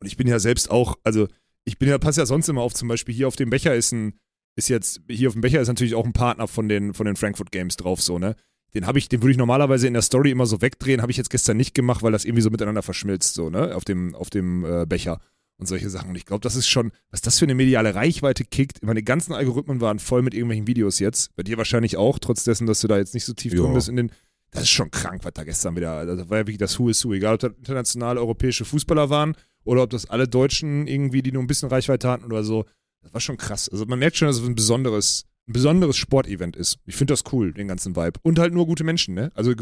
[0.00, 1.28] Und ich bin ja selbst auch, also
[1.64, 3.92] ich bin ja, passe ja sonst immer auf, zum Beispiel hier auf dem Becher ist
[3.92, 4.18] ein,
[4.54, 7.16] ist jetzt, hier auf dem Becher ist natürlich auch ein Partner von den, von den
[7.16, 8.36] Frankfurt Games drauf, so, ne?
[8.76, 11.16] Den habe ich, den würde ich normalerweise in der Story immer so wegdrehen, habe ich
[11.16, 13.74] jetzt gestern nicht gemacht, weil das irgendwie so miteinander verschmilzt, so, ne?
[13.74, 15.18] Auf dem, auf dem äh, Becher
[15.56, 16.10] und solche Sachen.
[16.10, 18.82] Und ich glaube, das ist schon, was das für eine mediale Reichweite kickt.
[18.82, 21.34] Meine ganzen Algorithmen waren voll mit irgendwelchen Videos jetzt.
[21.36, 23.62] Bei dir wahrscheinlich auch, trotz dessen, dass du da jetzt nicht so tief Ja.
[23.62, 24.12] drin bist in den.
[24.50, 25.92] Das ist schon krank, was da gestern wieder.
[25.92, 27.14] Also das war ja wirklich das Who is Who.
[27.14, 31.42] Egal, ob das internationale europäische Fußballer waren oder ob das alle Deutschen irgendwie, die nur
[31.42, 32.64] ein bisschen Reichweite hatten oder so.
[33.02, 33.68] Das war schon krass.
[33.70, 36.78] Also man merkt schon, dass es ein besonderes, ein besonderes Sportevent ist.
[36.86, 38.18] Ich finde das cool, den ganzen Vibe.
[38.22, 39.30] Und halt nur gute Menschen, ne?
[39.34, 39.52] Also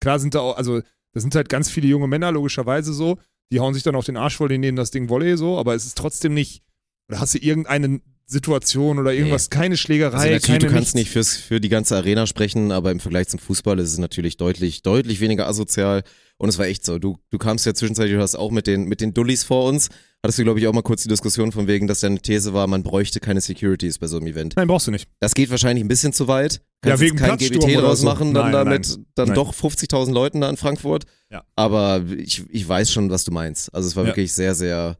[0.00, 0.80] klar sind da auch, also
[1.12, 3.18] da sind halt ganz viele junge Männer, logischerweise so.
[3.50, 5.74] Die hauen sich dann auf den Arsch voll, die nehmen das Ding Volley so, aber
[5.74, 6.62] es ist trotzdem nicht,
[7.08, 10.94] oder hast du irgendeine Situation oder irgendwas, keine Schlägerei, Also keine du kannst nichts.
[10.94, 14.36] nicht fürs, für die ganze Arena sprechen, aber im Vergleich zum Fußball ist es natürlich
[14.36, 16.02] deutlich, deutlich weniger asozial.
[16.36, 16.98] Und es war echt so.
[16.98, 19.88] Du, du kamst ja zwischenzeitlich, du hast auch mit den, mit den Dullis vor uns,
[20.24, 22.66] hattest du, glaube ich, auch mal kurz die Diskussion von wegen, dass deine These war,
[22.66, 24.54] man bräuchte keine Securities bei so einem Event.
[24.56, 25.08] Nein, brauchst du nicht.
[25.20, 26.60] Das geht wahrscheinlich ein bisschen zu weit.
[26.84, 28.04] Ja, Kannst wegen jetzt kein GBT draus so.
[28.06, 28.82] machen, dann Nein, da nein,
[29.14, 29.34] dann nein.
[29.34, 31.04] doch 50.000 Leuten da in Frankfurt.
[31.30, 31.42] Ja.
[31.56, 33.74] Aber ich, ich weiß schon, was du meinst.
[33.74, 34.10] Also es war Ja.
[34.10, 34.96] wirklich sehr, sehr,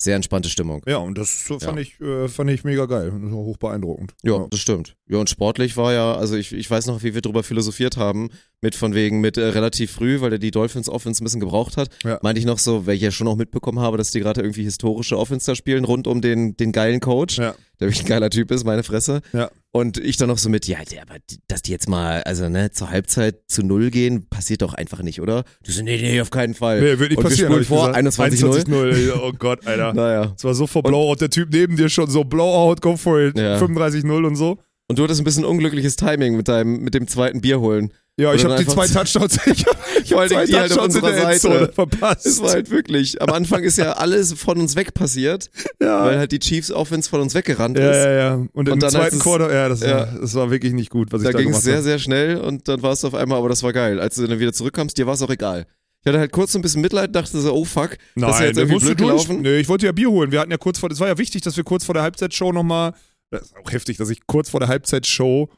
[0.00, 0.82] sehr entspannte Stimmung.
[0.86, 1.76] Ja, und das fand, Ja.
[1.76, 3.10] ich, äh, fand ich mega geil.
[3.10, 4.14] Das war hoch beeindruckend.
[4.22, 4.94] Ja, das stimmt.
[5.08, 8.30] Ja, und sportlich war ja, also ich, ich weiß noch, wie wir drüber philosophiert haben,
[8.60, 11.76] mit von wegen, mit äh, relativ früh, weil der die Dolphins Offense ein bisschen gebraucht
[11.76, 12.18] hat, Ja.
[12.22, 14.62] meinte ich noch so, weil ich ja schon auch mitbekommen habe, dass die gerade irgendwie
[14.64, 17.54] historische Offense da spielen, rund um den, den geilen Coach, Ja.
[17.80, 19.20] der wirklich ein geiler Typ ist, meine Fresse.
[19.32, 19.50] Ja.
[19.70, 22.90] Und ich dann noch so mit, ja, aber dass die jetzt mal, also ne, zur
[22.90, 25.44] Halbzeit zu null gehen, passiert doch einfach nicht, oder?
[25.62, 26.80] Du so, nee, nee, auf keinen Fall.
[26.80, 27.52] Nee, wird nicht und passieren.
[27.54, 28.18] wir vor, gesagt.
[28.18, 28.64] 21-0.
[28.66, 29.12] 21-0.
[29.22, 29.92] Oh Gott, Alter.
[29.98, 30.32] Naja.
[30.36, 33.38] Es war so vor Blowout, der Typ neben dir schon so Blowout, go for it,
[33.38, 33.58] Ja.
[33.58, 34.58] 35-0 und so.
[34.88, 37.92] Und du hattest ein bisschen unglückliches Timing mit deinem, mit dem zweiten Bier holen.
[38.18, 40.72] Ja, ich habe die zwei Touchdowns, ich hab, ich Vor hab allen zwei die halt
[40.72, 41.48] Touchdowns in unserer der Seite.
[41.48, 42.26] Endzone verpasst.
[42.26, 45.50] Es war halt wirklich, am Anfang ist ja alles von uns weg passiert,
[45.80, 46.04] ja.
[46.04, 48.04] weil halt die Chiefs Offense von uns weggerannt ja, ist.
[48.04, 48.34] ja, ja.
[48.52, 49.98] Und, im dann, als zweiten Quarter, ja, das, ja.
[49.98, 51.84] War, das war wirklich nicht gut, was Da ich da ging es sehr, habe.
[51.84, 54.00] sehr schnell und dann war es auf einmal, aber das war geil.
[54.00, 55.66] Als du dann wieder zurückkamst, dir war es auch egal.
[56.02, 58.46] Ich hatte halt kurz so ein bisschen Mitleid, dachte so, oh fuck, das ist Nein,
[58.48, 59.10] jetzt irgendwie blöd durch.
[59.10, 59.42] gelaufen.
[59.42, 60.32] Nee, ich wollte ja Bier holen.
[60.32, 62.52] Wir hatten ja kurz vor, es war ja wichtig, dass wir kurz vor der Halbzeitshow
[62.52, 62.94] nochmal,
[63.30, 65.48] das ist auch heftig, dass ich kurz vor der Halbzeitshow,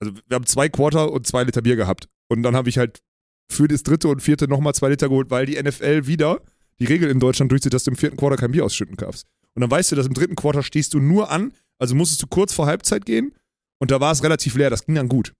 [0.00, 2.08] also wir haben zwei Quarter und zwei Liter Bier gehabt.
[2.28, 3.00] Und dann habe ich halt
[3.50, 6.40] für das dritte und vierte nochmal zwei Liter geholt, weil die NFL wieder
[6.80, 9.26] die Regel in Deutschland durchzieht, dass du im vierten Quarter kein Bier ausschütten darfst.
[9.54, 12.26] Und dann weißt du, dass im dritten Quarter stehst du nur an, also musstest du
[12.26, 13.32] kurz vor Halbzeit gehen
[13.78, 15.32] und da war es relativ leer, das ging dann gut.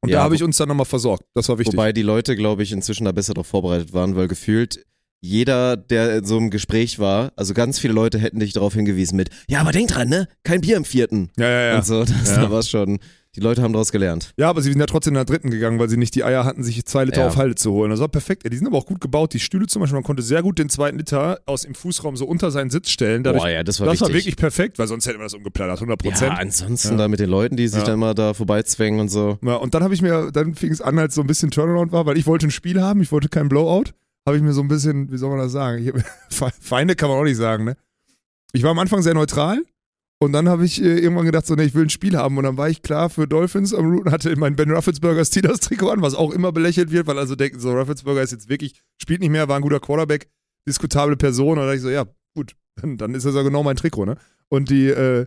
[0.00, 1.24] Und Ja, da habe ich uns dann nochmal versorgt.
[1.34, 1.74] Das war wichtig.
[1.74, 4.84] Wobei die Leute, glaube ich, inzwischen da besser darauf vorbereitet waren, weil gefühlt
[5.20, 9.16] jeder, der in so einem Gespräch war, also ganz viele Leute hätten dich darauf hingewiesen
[9.16, 10.28] mit, ja, aber denk dran, ne?
[10.44, 11.30] Kein Bier im vierten.
[11.36, 11.76] ja, ja, ja.
[11.76, 12.42] Und so, das, Ja.
[12.42, 12.98] da war schon,
[13.38, 14.32] die Leute haben daraus gelernt.
[14.36, 16.44] Ja, aber sie sind ja trotzdem in der dritten gegangen, weil sie nicht die Eier
[16.44, 17.26] hatten, sich zwei Liter Ja.
[17.28, 17.90] auf Halde zu holen.
[17.90, 18.44] Das war perfekt.
[18.44, 19.32] Ja, Die sind aber auch gut gebaut.
[19.32, 22.26] Die Stühle zum Beispiel, man konnte sehr gut den zweiten Liter aus dem Fußraum so
[22.26, 23.22] unter seinen Sitz stellen.
[23.22, 25.78] Dadurch, Boah, ja, das war das war wirklich perfekt, weil sonst hätten wir das umgeplattert,
[25.80, 26.32] 100 ja, Prozent.
[26.38, 26.96] ansonsten Ja.
[26.98, 27.86] da mit den Leuten, die sich Ja.
[27.86, 29.38] dann mal da vorbeizwängen und so.
[29.42, 31.92] Ja, und dann habe ich mir, dann fing es an, als so ein bisschen Turnaround
[31.92, 33.84] war, weil ich wollte ein Spiel haben, ich wollte kein Blowout.
[34.26, 35.86] Habe ich mir so ein bisschen, wie soll man das sagen?
[35.86, 37.76] Hab- Feinde kann man auch nicht sagen, ne?
[38.52, 39.62] Ich war am Anfang sehr neutral
[40.20, 42.36] und dann habe ich äh, irgendwann gedacht, so, ne, ich will ein Spiel haben.
[42.38, 45.90] Und dann war ich klar für Dolphins am Routen, hatte mein Ben Roethlisberger Steelers Trikot
[45.90, 49.20] an, was auch immer belächelt wird, weil also denken, so, Roethlisberger ist jetzt wirklich, spielt
[49.20, 50.28] nicht mehr, war ein guter Quarterback,
[50.66, 51.50] diskutable Person.
[51.50, 54.06] Und dann dachte ich so, ja, gut, dann, dann ist das ja genau mein Trikot,
[54.06, 54.16] ne?
[54.48, 55.26] Und die, äh,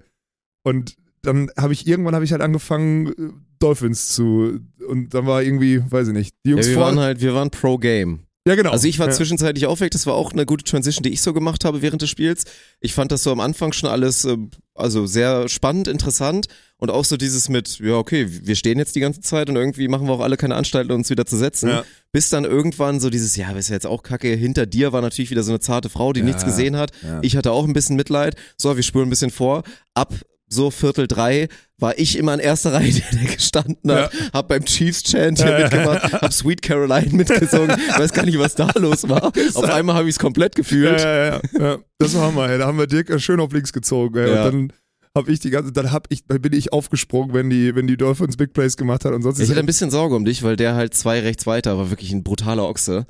[0.64, 3.14] und dann habe ich irgendwann habe ich halt angefangen äh,
[3.60, 7.00] Dolphins zu und dann war irgendwie, weiß ich nicht, die Ja, Jungs wir vor waren
[7.00, 8.22] halt, wir waren pro Game.
[8.48, 8.72] Ja genau.
[8.72, 9.14] Also ich war ja.
[9.14, 12.02] zwischenzeitlich auch weg, das war auch eine gute Transition, die ich so gemacht habe während
[12.02, 12.46] des Spiels.
[12.80, 14.38] Ich fand das so am Anfang schon alles, äh,
[14.74, 19.00] also sehr spannend, interessant und auch so dieses mit, ja okay, wir stehen jetzt die
[19.00, 21.70] ganze Zeit und irgendwie machen wir auch alle keine Anstalten, uns wieder zu setzen.
[21.70, 21.84] Ja.
[22.12, 25.32] Bis dann irgendwann so dieses, ja, ist ja jetzt auch kacke, hinter dir war natürlich
[25.32, 26.26] wieder so eine zarte Frau, die Ja.
[26.26, 26.92] nichts gesehen hat.
[27.22, 28.36] Ich hatte auch ein bisschen Mitleid.
[28.58, 29.64] So, wir spulen ein bisschen vor.
[29.94, 30.14] Ab
[30.52, 34.64] so Viertel drei war ich immer in erster Reihe, der, der gestanden hat, hab beim
[34.66, 39.32] Chiefs Chant hier mitgemacht, hab Sweet Caroline mitgesungen, weiß gar nicht, was da los war.
[39.54, 41.00] Auf einmal habe ich es komplett ja, gefühlt.
[41.00, 41.78] ja, ja, ja.
[41.98, 42.58] Das war Hammer, ey.
[42.58, 44.30] Da haben wir Dirk schön auf links gezogen, ey.
[44.30, 44.46] Ja.
[44.46, 44.74] Und dann
[45.16, 47.98] habe ich die ganze, dann hab ich, dann bin ich aufgesprungen, wenn die, wenn die
[47.98, 50.56] Dolphins Big Plays gemacht hat und sonst Ich hatte ein bisschen Sorge um dich, weil
[50.56, 53.06] der halt zwei rechts weiter war, wirklich ein brutaler Ochse.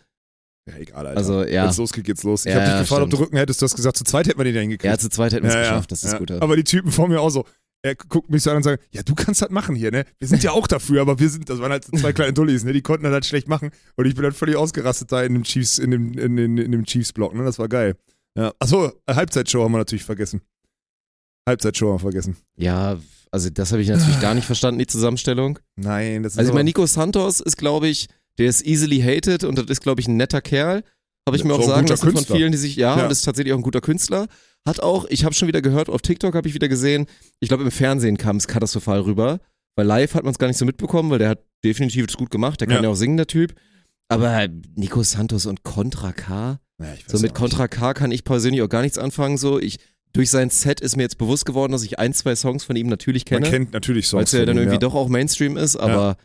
[0.67, 1.17] Ja, egal, Alter.
[1.17, 1.63] Also, ja.
[1.63, 2.45] Wenn es losgeht, geht's los.
[2.45, 3.27] Ich Ja, habe dich ja, gefragt, ob du stimmt.
[3.27, 4.85] Rücken hättest, du hast gesagt, zu zweit hätten wir den da hingekriegt.
[4.91, 6.31] Ja, zu zweit hätten wir es Ja, geschafft, das ist gut.
[6.31, 7.45] Aber die Typen vor mir auch so,
[7.83, 10.05] er guckt mich so an und sagt, ja, du kannst das machen hier, ne?
[10.19, 12.73] Wir sind ja auch dafür, aber wir sind, das waren halt zwei kleine Dullis, ne?
[12.73, 13.71] Die konnten das halt schlecht machen.
[13.95, 16.71] Und ich bin dann völlig ausgerastet da in dem Chiefs, in dem, in, in, in
[16.71, 17.43] dem Chiefs-Block, ne?
[17.43, 17.95] Das war geil.
[18.37, 18.53] Ja.
[18.59, 20.41] Achso, Halbzeitshow haben wir natürlich vergessen.
[21.47, 22.37] Halbzeitshow haben wir vergessen.
[22.55, 22.97] Ja,
[23.31, 25.57] also das habe ich natürlich gar nicht verstanden, die Zusammenstellung.
[25.75, 28.07] Nein, das ist Also ich meine, Nico Santos ist, glaube ich,
[28.41, 30.83] der ist easily hated und das ist, glaube ich, ein netter Kerl.
[31.27, 33.05] Habe ich Ja, mir auch sagen lassen von vielen, die sich, ja, Ja.
[33.05, 34.27] und ist tatsächlich auch ein guter Künstler.
[34.67, 37.05] Hat auch, ich habe schon wieder gehört, auf TikTok habe ich wieder gesehen,
[37.39, 39.39] ich glaube im Fernsehen kam es katastrophal rüber,
[39.75, 42.31] weil live hat man es gar nicht so mitbekommen, weil der hat definitiv das gut
[42.31, 42.83] gemacht, der kann Ja.
[42.83, 43.53] ja, auch singen, der Typ.
[44.09, 46.59] Aber Nico Santos und Contra K,
[47.07, 47.33] so mit.
[47.35, 49.37] Contra K kann ich persönlich auch gar nichts anfangen.
[49.37, 49.77] So, ich
[50.13, 52.87] durch sein Set ist mir jetzt bewusst geworden, dass ich ein, zwei Songs von ihm
[52.87, 54.33] natürlich Man kenne kennt natürlich weil Songs.
[54.33, 56.17] es ja dann irgendwie doch auch Mainstream ist, aber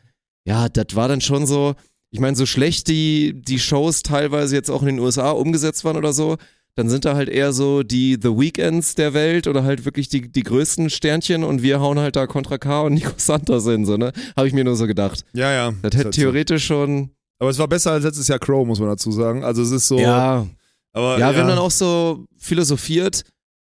[0.44, 1.74] ja, das war dann schon so,
[2.11, 5.97] ich meine, so schlecht die, die Shows teilweise jetzt auch in den USA umgesetzt waren
[5.97, 6.37] oder so,
[6.77, 10.31] dann sind da halt eher so die The Weekends der Welt oder halt wirklich die,
[10.31, 13.97] die größten Sternchen und wir hauen halt da Contra K und Nico Santos hin, so,
[13.97, 14.12] ne?
[14.37, 15.25] Habe ich mir nur so gedacht.
[15.33, 15.73] Ja, ja.
[15.83, 16.21] Das hätte halt so.
[16.21, 19.42] theoretisch schon, Aber es war besser als letztes Jahr Crow, muss man dazu sagen.
[19.42, 19.99] Also es ist so.
[19.99, 20.47] ja,
[20.92, 23.25] aber, ja, wir haben dann auch so philosophiert,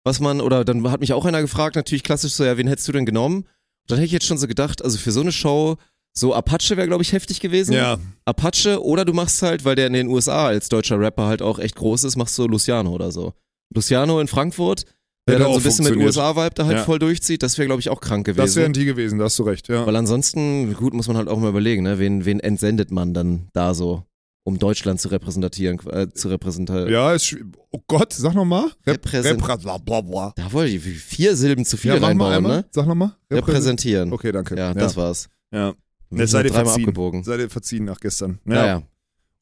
[0.04, 2.88] was man, oder dann hat mich auch einer gefragt, natürlich klassisch so, ja, wen hättest
[2.88, 3.38] du denn genommen?
[3.38, 5.78] Und dann hätte ich jetzt schon so gedacht, also für so eine Show,
[6.18, 7.74] so Apache wäre, glaube ich, heftig gewesen.
[7.74, 11.42] Ja, Apache oder du machst halt, weil der in den USA als deutscher Rapper halt
[11.42, 13.34] auch echt groß ist, machst du Luciano oder so.
[13.74, 14.86] Luciano in Frankfurt,
[15.28, 15.98] der dann so ein bisschen mit.
[15.98, 16.84] USA-Vibe da halt Ja.
[16.84, 18.74] voll durchzieht, das wäre, glaube ich, auch krank das wären gewesen.
[18.74, 19.86] die gewesen, da hast du recht, ja.
[19.86, 22.00] Weil ansonsten, gut, muss man halt auch mal überlegen, ne?
[22.00, 24.04] wen, wen entsendet man dann da so,
[24.46, 26.88] um Deutschland zu repräsentieren, äh, zu repräsentieren.
[26.90, 27.36] Ja, ist,
[27.72, 28.72] oh Gott, sag nochmal.
[28.86, 29.42] Repräsent-
[29.84, 30.34] bla.
[30.36, 32.66] Da wollte ich vier Silben zu viel Ja, reinbauen, ne?
[32.72, 33.16] Sag nochmal.
[33.34, 34.14] Repräsentieren.
[34.14, 34.56] Okay, danke.
[34.56, 35.28] Ja, das war's.
[35.52, 35.74] Ja.
[36.18, 36.84] Sind sei dir verziehen.
[36.84, 37.24] abgebogen.
[37.24, 38.40] Seid ihr verziehen nach gestern.
[38.46, 38.66] Ja, Ja.
[38.66, 38.84] ja.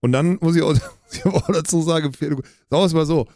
[0.02, 0.76] Und dann muss ich auch,
[1.26, 3.28] auch dazu sagen, sagen wir es mal so,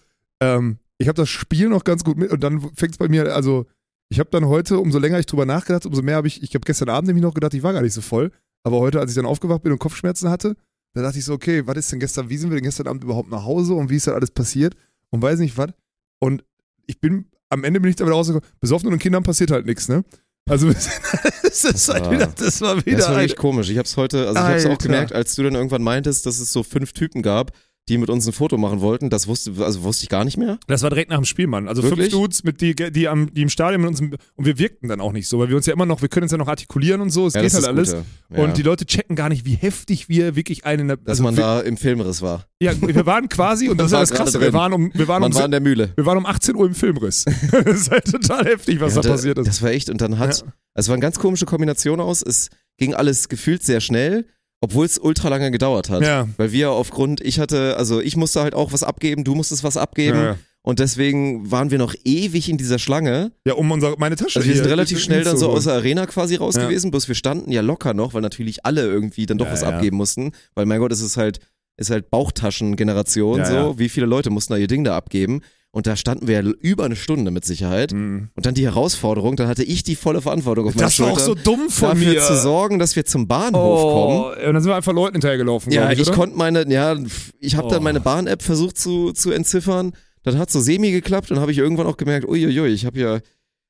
[0.41, 3.34] ähm, ich habe das Spiel noch ganz gut mit und dann fängt es bei mir,
[3.34, 3.65] also
[4.10, 6.65] ich habe dann heute, umso länger ich drüber nachgedacht, umso mehr habe ich, ich habe
[6.65, 8.32] gestern Abend nämlich noch gedacht, ich war gar nicht so voll,
[8.63, 10.56] aber heute, als ich dann aufgewacht bin und Kopfschmerzen hatte,
[10.93, 13.04] da dachte ich so, okay, was ist denn gestern, wie sind wir denn gestern Abend
[13.04, 14.76] überhaupt nach Hause und wie ist das alles passiert
[15.10, 15.71] und weiß nicht was
[16.19, 16.43] und
[16.86, 20.04] ich bin, am Ende bin ich damit rausgekommen, besoffen und Kindern passiert halt nichts, ne?
[20.47, 20.67] Also
[21.43, 23.69] das ist halt war- wieder, das war wieder Das war wirklich komisch.
[23.69, 24.83] Ich hab's heute, also ich hab's auch Alter.
[24.86, 27.51] gemerkt, als du dann irgendwann meintest, dass es so fünf Typen gab,
[27.89, 29.10] die mit uns ein Foto machen wollten.
[29.10, 30.60] Das wusste, also wusste ich gar nicht mehr.
[30.67, 31.67] Das war direkt nach dem Spiel, Mann.
[31.67, 32.10] Also Wirklich?
[32.10, 35.00] fünf Dudes, mit die, die, am, die im Stadion mit uns und wir wirkten dann
[35.02, 37.02] auch nicht so, weil wir uns ja immer noch, wir können uns ja noch artikulieren
[37.02, 37.93] und so, es ja, geht halt alles.
[37.93, 38.43] Ja.
[38.43, 41.23] Und die Leute checken gar nicht, wie heftig wir wirklich einen in der, dass also
[41.23, 42.45] man da im Filmriss war.
[42.62, 45.08] Ja, wir waren quasi, und das ist ja war das Krasse, wir waren um, wir
[45.08, 45.91] waren Man um, war in der Mühle.
[45.95, 47.26] wir waren um 18 Uhr im Filmriss.
[47.52, 49.47] das ist halt total heftig, was Ja, da passiert ist.
[49.47, 50.43] Das war echt, und dann hat, Ja.
[50.43, 52.21] also es war eine ganz komische Kombination aus.
[52.21, 54.26] Es ging alles gefühlt sehr schnell,
[54.62, 56.02] obwohl es ultra lange gedauert hat.
[56.04, 56.28] Ja.
[56.38, 59.78] Weil wir aufgrund, ich hatte, also ich musste halt auch was abgeben, du musstest was
[59.78, 60.17] abgeben.
[60.17, 60.38] Ja.
[60.63, 63.32] Und deswegen waren wir noch ewig in dieser Schlange.
[63.46, 65.74] ja, um unsere, meine Tasche Also wir hier sind relativ schnell dann so aus der
[65.76, 66.65] Arena quasi raus Ja.
[66.65, 69.62] gewesen, bloß wir standen ja locker noch, weil natürlich alle irgendwie dann doch Ja, was
[69.62, 69.70] ja.
[69.70, 70.34] abgeben mussten.
[70.56, 71.39] Weil mein Gott, es ist halt,
[71.78, 73.80] ist halt Bauchtaschengeneration so.
[73.80, 75.41] Wie viele Leute mussten da ihr Ding da abgeben?
[75.77, 77.91] Und da standen wir ja über eine Stunde mit Sicherheit.
[77.93, 78.29] Mhm.
[78.35, 81.19] Und dann die Herausforderung, dann hatte ich die volle Verantwortung auf meinen Das war auch
[81.19, 81.43] Schultern.
[81.45, 82.19] so dumm von dafür mir.
[82.21, 84.17] zu sorgen, dass wir zum Bahnhof kommen.
[84.17, 85.71] oh, und dann sind wir einfach Leuten hinterhergelaufen.
[85.71, 86.97] Ja, ich, ich konnte meine, ja,
[87.39, 87.69] ich habe Oh.
[87.69, 89.91] dann meine Bahn-App versucht zu, zu entziffern.
[90.23, 93.19] Das hat so semi geklappt und habe ich irgendwann auch gemerkt, uiuiui, ich habe ja,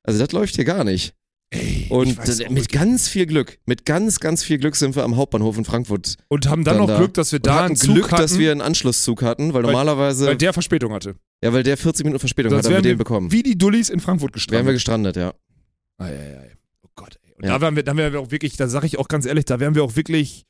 [0.04, 1.14] also das läuft hier gar nicht.
[1.50, 2.18] Ey, Und
[2.52, 6.16] mit ganz viel Glück, mit ganz, ganz viel Glück sind wir am Hauptbahnhof in Frankfurt.
[6.28, 6.98] und haben dann, dann noch da.
[6.98, 9.64] Glück, dass wir da hatten einen Zug Glück, hatten, dass wir einen Anschlusszug hatten, weil,
[9.64, 11.16] Weil- normalerweise, weil der Verspätung hatte.
[11.42, 13.32] ja, weil der 40 Minuten Verspätung Sonst hat, haben wir wären den bekommen.
[13.32, 14.66] wie die Dullis in Frankfurt Wären gestrandet.
[14.68, 15.34] wir gestrandet, ja.
[16.00, 16.52] Ei, ei, ei.
[16.84, 17.34] Oh Gott, ey.
[17.38, 17.54] Und Ja.
[17.54, 19.74] da wären wir, wären wir auch wirklich, da sage ich auch ganz ehrlich, da wären
[19.74, 20.44] wir auch wirklich,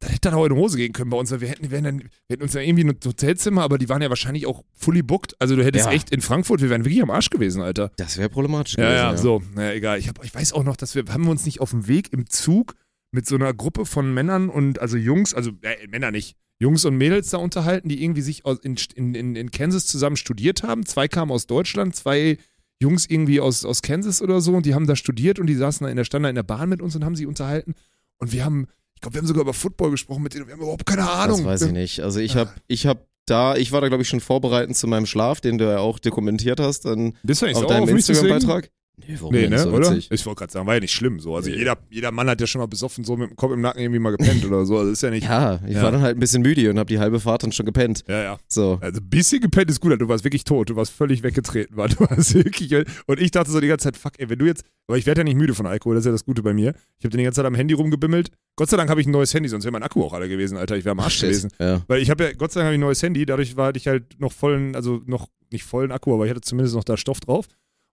[0.00, 1.70] da hätte dann auch in die Hose gehen können bei uns, weil wir hätten, wir,
[1.70, 4.62] wären dann, wir hätten uns ja irgendwie ein Hotelzimmer, aber die waren ja wahrscheinlich auch
[4.74, 5.34] fully booked.
[5.40, 5.92] Also du hättest Ja.
[5.92, 7.90] echt in Frankfurt, wir wären wirklich am Arsch gewesen, Alter.
[7.96, 8.96] Das wäre problematisch Ja, gewesen.
[8.96, 9.42] ja, so.
[9.54, 9.98] Naja, egal.
[9.98, 12.12] Ich, hab, ich weiß auch noch, dass wir, haben wir uns nicht auf dem Weg
[12.12, 12.74] im Zug
[13.12, 16.96] mit so einer Gruppe von Männern und, also Jungs, also äh, Männer nicht, Jungs und
[16.96, 20.84] Mädels da unterhalten, die irgendwie sich aus, in, in, in, in Kansas zusammen studiert haben.
[20.86, 22.38] Zwei kamen aus Deutschland, zwei
[22.80, 25.84] Jungs irgendwie aus, aus Kansas oder so und die haben da studiert und die saßen
[25.84, 27.74] da in der, standen da in der Bahn mit uns und haben sie unterhalten.
[28.18, 30.54] Und wir haben, ich glaube, wir haben sogar über Football gesprochen mit denen und wir
[30.54, 31.38] haben überhaupt keine Ahnung.
[31.38, 32.00] Das weiß ich nicht.
[32.00, 35.04] Also ich habe, ich habe da, ich war da glaube ich schon vorbereitend zu meinem
[35.04, 37.14] Schlaf, den du ja auch dokumentiert hast, dann
[37.54, 37.88] auf deinem?
[37.88, 38.70] Instagram-Beitrag.
[38.98, 39.90] Nee, warum Nee, ne, so oder?
[39.90, 40.10] witzig.
[40.10, 41.36] Ich wollte gerade sagen, war ja nicht schlimm so.
[41.36, 41.56] Also Nee.
[41.56, 43.98] jeder, jeder Mann hat ja schon mal besoffen so mit dem Kopf im Nacken irgendwie
[43.98, 44.78] mal gepennt oder so.
[44.78, 45.24] Also ist ja nicht.
[45.24, 45.82] Ja, ich Ja.
[45.82, 48.04] war dann halt ein bisschen müde und habe die halbe Fahrt dann schon gepennt.
[48.08, 48.38] Ja, ja.
[48.48, 48.78] So.
[48.80, 51.88] Also ein bisschen gepennt ist gut, du warst wirklich tot, du warst völlig weggetreten, war.
[51.96, 52.72] Du warst wirklich.
[53.06, 54.64] Und ich dachte so die ganze Zeit, fuck, ey, wenn du jetzt.
[54.88, 56.70] Aber ich werde ja nicht müde von Alkohol, das ist ja das Gute bei mir.
[56.98, 58.30] Ich habe den die ganze Zeit am Handy rumgebimmelt.
[58.56, 60.56] Gott sei Dank habe ich ein neues Handy, sonst wäre mein Akku auch alle gewesen,
[60.56, 60.74] Alter.
[60.76, 61.28] Ich wäre am Arsch Shit.
[61.28, 61.50] gewesen.
[61.60, 61.82] Ja.
[61.86, 63.78] Weil ich habe ja, Gott sei Dank habe ich ein neues Handy, dadurch war hatte
[63.78, 66.96] ich halt noch vollen, also noch nicht vollen Akku, aber ich hatte zumindest noch da
[66.96, 67.46] Stoff drauf.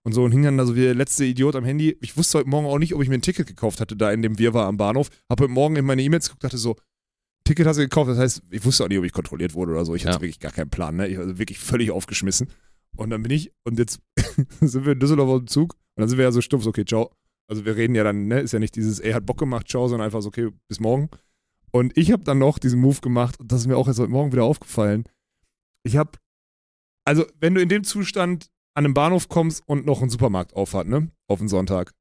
[0.04, 1.96] Und so und hing dann da so wie der letzte Idiot am Handy.
[2.00, 4.22] Ich wusste heute Morgen auch nicht, ob ich mir ein Ticket gekauft hatte, da in
[4.22, 5.08] dem Wir war am Bahnhof.
[5.30, 6.76] Hab heute Morgen in meine E-Mails geguckt, dachte so,
[7.44, 9.84] Ticket hast du gekauft, das heißt, ich wusste auch nicht, ob ich kontrolliert wurde oder
[9.84, 9.94] so.
[9.94, 10.20] Ich hatte Ja.
[10.22, 11.08] wirklich gar keinen Plan, ne?
[11.08, 12.48] Ich war wirklich völlig aufgeschmissen.
[12.96, 14.00] Und dann bin ich, und jetzt
[14.60, 16.70] sind wir in Düsseldorf auf dem Zug und dann sind wir ja so stumpf, so,
[16.70, 17.10] okay, ciao.
[17.46, 19.88] Also wir reden ja dann, ne, ist ja nicht dieses, ey, hat Bock gemacht, ciao,
[19.88, 21.10] sondern einfach so, okay, bis morgen.
[21.70, 24.10] Und ich habe dann noch diesen Move gemacht und das ist mir auch jetzt heute
[24.12, 25.04] Morgen wieder aufgefallen.
[25.82, 26.12] Ich habe,
[27.04, 30.86] also wenn du in dem Zustand an einem Bahnhof kommst und noch ein Supermarkt aufhat,
[30.86, 31.92] ne, auf den Sonntag,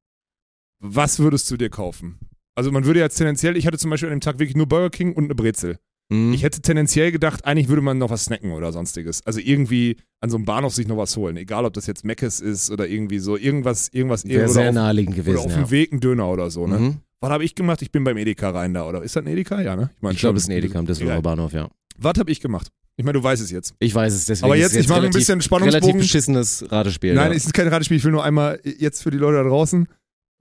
[0.80, 2.20] was würdest du dir kaufen?
[2.56, 4.90] Also man würde ja tendenziell, ich hatte zum Beispiel an dem Tag wirklich nur Burger
[4.90, 5.80] King und eine Brezel.
[6.10, 6.34] Mhm.
[6.34, 9.26] Ich hätte tendenziell gedacht, eigentlich würde man noch was snacken oder sonstiges.
[9.26, 11.38] Also irgendwie an so einem Bahnhof sich noch was holen.
[11.38, 13.38] Egal, ob das jetzt Meckes ist oder irgendwie so.
[13.38, 15.64] Irgendwas, irgendwas, Wäre oder sehr auf, naheliegend oder gewesen, auf ja.
[15.64, 16.80] dem Weg ein Döner oder so, ne?
[16.80, 16.96] Mhm.
[17.22, 17.82] Was habe ich gemacht?
[17.82, 19.02] Ich bin beim Edeka rein da, oder?
[19.02, 19.62] Ist das ein Edeka?
[19.62, 19.90] Ja, ne?
[20.02, 21.22] mein, Ich glaube, es ist ein Edeka am Düsseldorfer.
[21.22, 21.70] Bahnhof, ja.
[21.98, 22.70] Was habe ich gemacht?
[22.96, 23.74] Ich meine, du weißt es jetzt.
[23.80, 25.84] Ich weiß es, deswegen Aber jetzt, es ich mache ein bisschen Spannungsbogen.
[25.84, 27.16] relativ beschissenes Ratespiel.
[27.16, 27.38] Nein, ja.
[27.38, 27.98] es ist kein Ratespiel.
[27.98, 29.88] Ich will nur einmal jetzt für die Leute da draußen.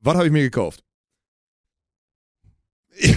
[0.00, 0.84] Was habe ich mir gekauft?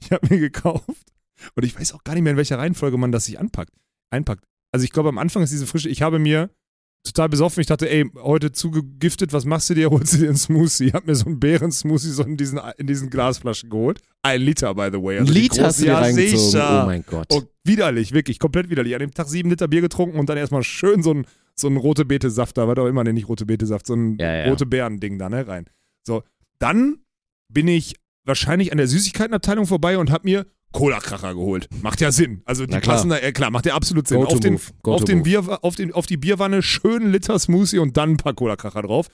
[0.00, 1.06] Ich habe mir gekauft
[1.54, 3.72] und ich weiß auch gar nicht mehr, in welcher Reihenfolge man das sich anpackt,
[4.10, 4.44] einpackt.
[4.70, 6.50] Also ich glaube, am Anfang ist diese frische, ich habe mir
[7.04, 9.90] total besoffen, ich dachte, ey, heute zugegiftet, was machst du dir?
[9.90, 10.86] Holst du dir einen Smoothie?
[10.86, 14.00] Ich habe mir so einen Beeren-Smoothie so in diesen, in diesen Glasflaschen geholt.
[14.22, 15.16] Ein Liter, by the way.
[15.18, 16.82] Ein Also Liter hast du ja, sicher.
[16.82, 17.26] Oh mein Gott.
[17.30, 18.94] Oh, widerlich, wirklich, komplett widerlich.
[18.94, 21.76] An dem Tag sieben Liter Bier getrunken und dann erstmal schön so ein, so ein
[21.76, 24.48] rote Beete-Saft da, was auch immer, ne, nicht rote Beete-Saft, so ein Ja, ja.
[24.50, 25.66] rote Beeren-Ding da, ne, rein.
[26.06, 26.22] So,
[26.58, 26.98] dann
[27.52, 31.68] bin ich wahrscheinlich an der Süßigkeitenabteilung vorbei und hab mir Cola-Kracher geholt.
[31.82, 32.42] Macht ja Sinn.
[32.44, 34.18] Also die passen da, ja klar, macht ja absolut Sinn.
[34.24, 35.22] Auf den, auf, den.
[35.22, 39.06] Bier, auf, den, auf die Bierwanne schön Liter Smoothie und dann ein paar Cola-Kracher drauf.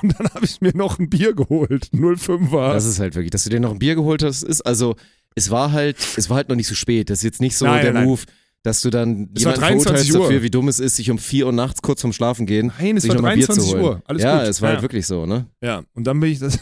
[0.00, 1.90] Und dann habe ich mir noch ein Bier geholt.
[1.92, 2.72] 05er.
[2.72, 4.94] Das ist halt wirklich, dass du dir noch ein Bier geholt hast, ist also,
[5.34, 7.10] es war halt, es war halt noch nicht so spät.
[7.10, 8.04] Das ist jetzt nicht so Nein, der nein.
[8.04, 8.22] Move,
[8.62, 10.20] dass du dann Es jemanden 23 verurteilst Uhr.
[10.22, 12.96] dafür, wie dumm es ist, sich um 4 Uhr nachts kurz vorm Schlafen gehen, Nein,
[12.96, 13.84] es sich war noch mal Bier zu 23 holen.
[13.84, 14.02] Uhr.
[14.06, 14.48] Alles ja, gut.
[14.48, 14.74] es war Ja.
[14.74, 15.46] halt wirklich so, ne?
[15.62, 16.58] Ja, und dann bin ich das.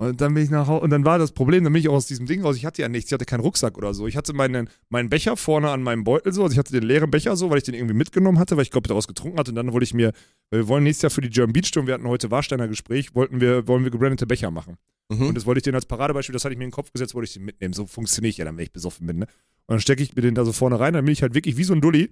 [0.00, 0.84] Und dann bin ich nach Hause.
[0.84, 2.56] Und dann war das Problem, dann bin ich auch aus diesem Ding raus.
[2.56, 4.06] Ich hatte ja nichts, ich hatte keinen Rucksack oder so.
[4.06, 6.44] Ich hatte meinen, meinen Becher vorne an meinem Beutel so.
[6.44, 8.70] Also ich hatte den leeren Becher so, weil ich den irgendwie mitgenommen hatte, weil ich
[8.70, 9.50] glaube, daraus getrunken hatte.
[9.50, 10.12] Und dann wollte ich mir,
[10.52, 13.40] wir wollen nächstes Jahr für die German Beach Tour, wir hatten heute Warsteiner Gespräch, wollten
[13.40, 14.76] wir, wollen wir gebrandete Becher machen.
[15.08, 15.28] Mhm.
[15.28, 17.16] Und das wollte ich den als Paradebeispiel, das hatte ich mir in den Kopf gesetzt,
[17.16, 17.74] wollte ich den mitnehmen.
[17.74, 19.18] So funktioniere ich ja dann, wenn ich besoffen bin.
[19.18, 19.24] Ne?
[19.24, 21.56] Und dann stecke ich mir den da so vorne rein, dann bin ich halt wirklich
[21.56, 22.08] wie so ein Dulli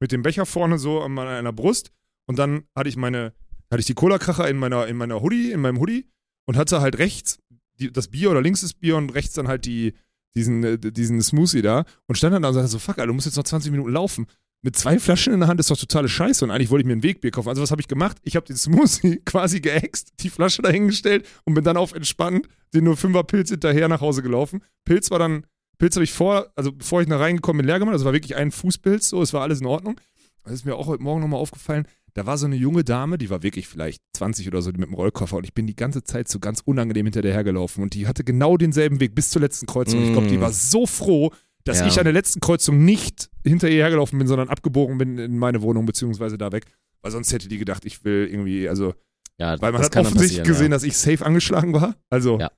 [0.00, 1.92] mit dem Becher vorne so an meiner, einer Brust.
[2.24, 3.34] Und dann hatte ich meine,
[3.70, 6.06] hatte ich die Cola-Kracher in meiner, in meiner Hoodie, in meinem Hoodie
[6.46, 7.38] und hatte halt rechts
[7.78, 9.94] die, das Bier oder links das Bier und rechts dann halt die,
[10.34, 13.14] diesen, äh, diesen Smoothie da und stand dann da und sagte so, fuck, Alter, du
[13.14, 14.26] musst jetzt noch 20 Minuten laufen.
[14.62, 16.94] Mit zwei Flaschen in der Hand ist doch totale Scheiße und eigentlich wollte ich mir
[16.94, 17.48] ein Wegbier kaufen.
[17.48, 18.16] Also was habe ich gemacht?
[18.22, 22.84] Ich habe den Smoothie quasi geäxt, die Flasche dahingestellt und bin dann auf entspannt den
[22.84, 24.62] nur Fünfer Pilz hinterher nach Hause gelaufen.
[24.84, 25.46] Pilz war dann,
[25.78, 27.92] Pilz habe ich vor, also bevor ich nach reingekommen bin, leer gemacht.
[27.92, 30.00] Also war wirklich ein Fußpilz, so, es war alles in Ordnung.
[30.44, 31.86] Das ist mir auch heute Morgen nochmal aufgefallen.
[32.16, 34.88] Da war so eine junge Dame, die war wirklich vielleicht 20 oder so die mit
[34.88, 37.92] dem Rollkoffer und ich bin die ganze Zeit so ganz unangenehm hinter der hergelaufen und
[37.92, 40.02] die hatte genau denselben Weg bis zur letzten Kreuzung.
[40.02, 40.40] Ich glaube, die Mm.
[40.40, 41.30] war so froh,
[41.64, 41.86] dass Ja.
[41.86, 45.60] ich an der letzten Kreuzung nicht hinter ihr hergelaufen bin, sondern abgebogen bin in meine
[45.60, 46.64] Wohnung beziehungsweise da weg.
[47.02, 48.94] Weil sonst hätte die gedacht, ich will irgendwie, also
[49.38, 51.96] Ja, weil man hat offensichtlich gesehen, dass ich safe angeschlagen war.
[52.08, 52.50] Also Ja.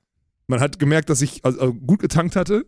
[0.47, 2.65] man hat gemerkt, dass ich also gut getankt hatte.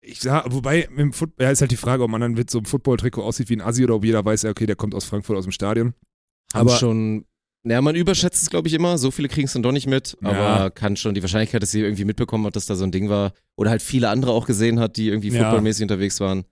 [0.00, 2.58] Ich sag, wobei, im Foot, ja, ist halt die Frage, ob man dann mit so
[2.58, 5.04] einem Football-Trikot aussieht wie ein Assi oder ob jeder weiß, ja, okay, der kommt aus
[5.04, 5.94] Frankfurt aus dem Stadion.
[6.52, 6.60] ja.
[6.60, 7.24] Haben aber- schon,
[7.64, 8.98] ja, man überschätzt es, glaube ich, immer.
[8.98, 10.30] So viele kriegen es dann doch nicht mit, Ja.
[10.30, 13.08] aber kann schon die Wahrscheinlichkeit, dass sie irgendwie mitbekommen hat, dass da so ein Ding
[13.08, 15.42] war oder halt viele andere auch gesehen hat, die irgendwie Ja.
[15.42, 16.44] footballmäßig unterwegs waren.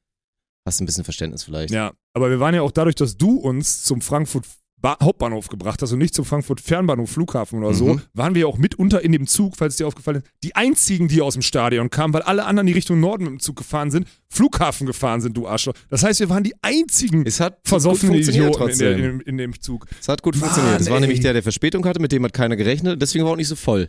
[0.67, 1.73] Hast ein bisschen Verständnis vielleicht.
[1.73, 4.47] Ja, aber wir waren ja auch dadurch, dass du uns zum Frankfurt
[4.85, 8.03] ba Hauptbahnhof gebracht hast und nicht zum Frankfurt Fernbahnhof Flughafen oder so, Mhm.
[8.13, 11.09] waren wir ja auch mitunter in dem Zug, falls es dir aufgefallen ist, die einzigen,
[11.09, 13.91] die aus dem Stadion kamen, weil alle anderen, die Richtung Norden mit dem Zug gefahren
[13.91, 15.73] sind, Flughafen gefahren sind, du Arschloch.
[15.89, 19.21] Das heißt, wir waren die einzigen Es hat versoffene gut funktioniert Idioten in, der, in,
[19.21, 19.87] in dem Zug.
[19.99, 20.83] Es hat gut Mann, funktioniert.
[20.83, 23.37] Es war nämlich der, der Verspätung hatte, mit dem hat keiner gerechnet, deswegen war auch
[23.37, 23.89] nicht so voll.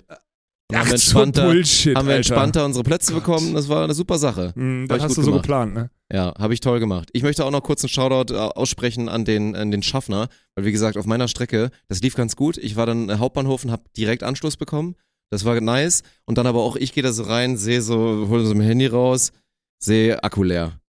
[0.72, 2.18] Und haben wir entspannter, Bullshit, haben wir Alter.
[2.18, 3.24] entspannter unsere Plätze Gott.
[3.24, 3.54] bekommen.
[3.54, 4.52] Das war eine super Sache.
[4.56, 5.44] Hm, Hab das hast du so gemacht.
[5.44, 5.90] geplant, ne?
[6.12, 7.10] Ja, habe ich toll gemacht.
[7.14, 10.66] Ich möchte auch noch kurz einen Shoutout äh, aussprechen an den, an den Schaffner, weil
[10.66, 12.58] wie gesagt, auf meiner Strecke, das lief ganz gut.
[12.58, 14.96] Ich war dann Hauptbahnhof und habe direkt Anschluss bekommen.
[15.32, 16.02] Das war nice.
[16.26, 18.88] Und dann aber auch, ich gehe da so rein, sehe so, hole so mein Handy
[18.88, 19.32] raus,
[19.80, 20.80] sehe Akku leer.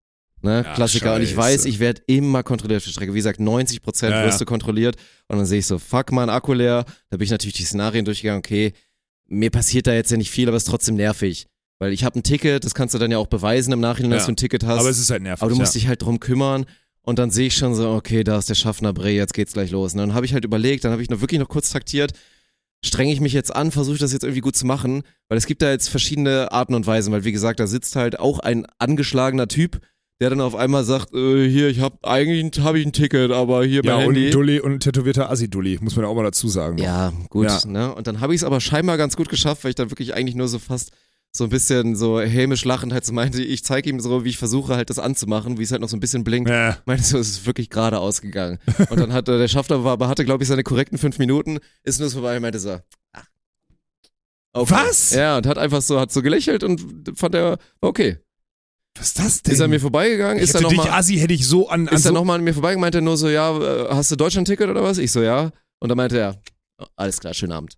[0.42, 0.62] Ne?
[0.64, 1.14] Ja, Klassiker.
[1.16, 1.38] Und ich scheiße.
[1.40, 3.12] weiß, ich werde immer kontrolliert auf der Strecke.
[3.14, 4.96] Wie gesagt, 90 Prozent Ja, wirst du kontrolliert.
[5.28, 6.84] Und dann sehe ich so, fuck, mein Akku leer.
[7.10, 8.72] Da bin ich natürlich die Szenarien durchgegangen, okay,
[9.28, 11.46] mir passiert da jetzt ja nicht viel, aber es ist trotzdem nervig.
[11.78, 14.22] Weil ich habe ein Ticket, das kannst du dann ja auch beweisen im Nachhinein, dass
[14.22, 14.26] Ja.
[14.26, 14.80] du ein Ticket hast.
[14.80, 15.42] Aber es ist halt nervig.
[15.42, 15.80] Aber du musst ja.
[15.80, 16.64] dich halt drum kümmern.
[17.02, 19.70] Und dann sehe ich schon so, okay, da ist der Schaffner Bre, jetzt geht's gleich
[19.70, 19.92] los.
[19.92, 22.12] Und dann habe ich halt überlegt, dann habe ich noch wirklich noch kurz taktiert,
[22.84, 25.46] strenge ich mich jetzt an, versuche ich das jetzt irgendwie gut zu machen, weil es
[25.46, 28.66] gibt da jetzt verschiedene Arten und Weisen, weil wie gesagt, da sitzt halt auch ein
[28.78, 29.80] angeschlagener Typ
[30.20, 33.64] der dann auf einmal sagt, äh, hier, ich hab eigentlich hab ich ein Ticket, aber
[33.64, 34.30] hier Ja, mein und Handy.
[34.30, 36.78] Dulli und ein tätowierter Assi-Dulli, muss man ja auch mal dazu sagen.
[36.78, 37.60] Ja, gut, Ja.
[37.66, 37.94] ne?
[37.94, 40.34] Und dann habe ich es aber scheinbar ganz gut geschafft, weil ich dann wirklich eigentlich
[40.34, 40.90] nur so fast
[41.32, 44.38] so ein bisschen so hämisch lachend halt so meinte, ich zeige ihm so, wie ich
[44.38, 46.48] versuche halt das anzumachen, wie es halt noch so ein bisschen blinkt.
[46.48, 46.78] Ja.
[46.86, 48.58] Meinte so, es ist wirklich gerade ausgegangen.
[48.88, 52.00] Und dann hatte der Schaffner war, aber hatte, glaube ich, seine korrekten fünf Minuten, ist
[52.00, 52.78] nur so vorbei und meinte so,
[53.12, 53.24] ach.
[54.54, 54.72] Okay.
[54.74, 55.10] Was?
[55.10, 58.16] Ja, und hat einfach so, hat so gelächelt und fand er, okay.
[58.98, 59.54] Was ist das denn?
[59.54, 61.88] Ist er mir vorbeigegangen, ich ist er hätte dich nochmal, Assi hätte ich so an,
[61.88, 64.10] an ist er so, nochmal an mir vorbeigegangen, meinte er nur so, ja, äh, hast
[64.10, 64.98] du Deutschland-Ticket oder was?
[64.98, 65.50] Ich so, ja.
[65.80, 66.40] Und dann meinte er,
[66.80, 67.74] oh, alles klar, schönen Abend.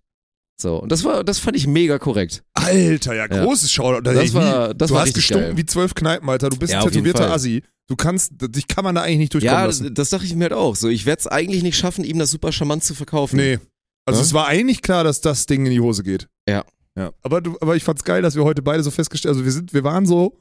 [0.61, 2.43] So, und das war, das fand ich mega korrekt.
[2.53, 3.45] Alter, ja, Ja.
[3.45, 4.01] großes Shoutout.
[4.01, 5.57] Das ich war- das du war hast gestunken geil.
[5.57, 6.49] wie zwölf Kneipen, Alter.
[6.49, 7.31] Du bist Ja, tätowierter.
[7.31, 7.63] Assi.
[7.87, 9.93] Du kannst, dich kann man da eigentlich nicht durchkommen Ja, lassen.
[9.93, 10.75] das dachte ich mir halt auch.
[10.75, 13.37] So, ich werde es eigentlich nicht schaffen, ihm das super charmant zu verkaufen.
[13.37, 13.57] Nee.
[14.05, 14.25] Also Ja?
[14.25, 16.27] es war eigentlich klar, dass das Ding in die Hose geht.
[16.47, 16.65] Ja.
[16.97, 17.11] Ja.
[17.21, 19.73] Aber, du, aber ich fand's geil, dass wir heute beide so festgestellt Also wir sind,
[19.73, 20.37] wir waren so,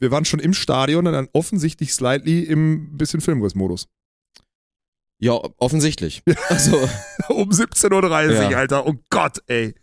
[0.00, 3.86] wir waren schon im Stadion und dann offensichtlich slightly im bisschen Filmriss-Modus.
[5.22, 6.22] Ja, offensichtlich.
[6.48, 6.76] Also,
[7.28, 8.58] um 17.30 Uhr, Ja.
[8.58, 8.86] Alter.
[8.86, 9.74] Oh Gott, ey.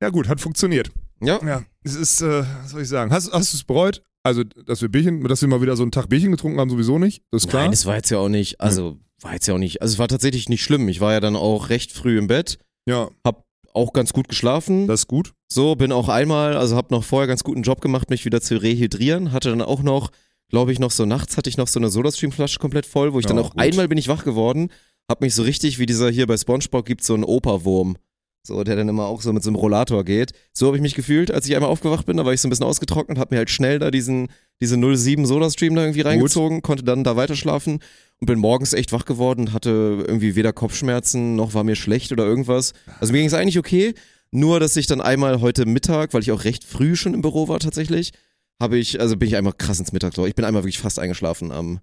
[0.00, 0.90] Ja gut, hat funktioniert.
[1.20, 1.40] ja.
[1.44, 3.10] Ja, es ist, äh, was soll ich sagen?
[3.12, 4.02] Hast, hast du es bereut?
[4.24, 6.98] Also, dass wir Bierchen, dass wir mal wieder so einen Tag Bierchen getrunken haben, sowieso
[7.00, 7.24] nicht.
[7.32, 7.64] Das ist klar.
[7.64, 9.98] Nein, es war jetzt ja auch nicht, also, war jetzt ja auch nicht, also es
[9.98, 10.88] war tatsächlich nicht schlimm.
[10.88, 14.86] Ich war ja dann auch recht früh im Bett, ja, hab auch ganz gut geschlafen.
[14.86, 15.32] das ist gut.
[15.48, 18.56] So, bin auch einmal, also hab noch vorher ganz guten Job gemacht, mich wieder zu
[18.60, 19.32] rehydrieren.
[19.32, 20.10] Hatte dann auch noch,
[20.48, 23.24] glaube ich, noch so nachts hatte ich noch so eine Sodastream-Flasche komplett voll, wo ich
[23.24, 23.60] Ja, dann auch gut.
[23.60, 24.70] einmal bin ich wach geworden,
[25.08, 27.96] hab mich so richtig, wie dieser hier bei Spongebob gibt, so einen Operwurm.
[28.44, 30.32] So, der dann immer auch so mit so einem Rollator geht.
[30.52, 32.50] So habe ich mich gefühlt, als ich einmal aufgewacht bin, da war ich so ein
[32.50, 34.28] bisschen ausgetrocknet, hab mir halt schnell da diesen,
[34.60, 37.78] diese 07 Sodastream da irgendwie reingezogen, konnte dann da weiter schlafen
[38.22, 42.24] und bin morgens echt wach geworden hatte irgendwie weder Kopfschmerzen noch war mir schlecht oder
[42.24, 42.72] irgendwas.
[43.00, 43.94] Also mir ging es eigentlich okay,
[44.30, 47.48] nur dass ich dann einmal heute Mittag, weil ich auch recht früh schon im Büro
[47.48, 48.12] war tatsächlich,
[48.60, 51.50] habe ich, also bin ich einmal krass ins Mittag Ich bin einmal wirklich fast eingeschlafen
[51.50, 51.80] am,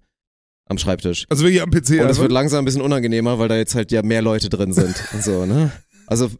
[0.64, 1.26] am Schreibtisch.
[1.28, 2.00] Also wirklich am PC.
[2.00, 4.72] Und es wird langsam ein bisschen unangenehmer, weil da jetzt halt ja mehr Leute drin
[4.72, 4.96] sind.
[5.12, 5.70] und so, ne?
[6.06, 6.30] Also,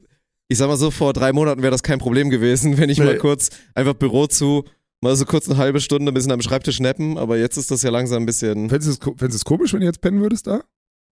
[0.48, 3.04] ich sag mal so, vor drei Monaten wäre das kein Problem gewesen, wenn ich Nee.
[3.04, 4.64] mal kurz einfach Büro zu,
[5.00, 7.82] mal so kurz eine halbe Stunde ein bisschen am Schreibtisch nappen, aber jetzt ist das
[7.82, 8.68] ja langsam ein bisschen.
[8.68, 10.62] Fändest du es komisch, wenn du jetzt pennen würdest da?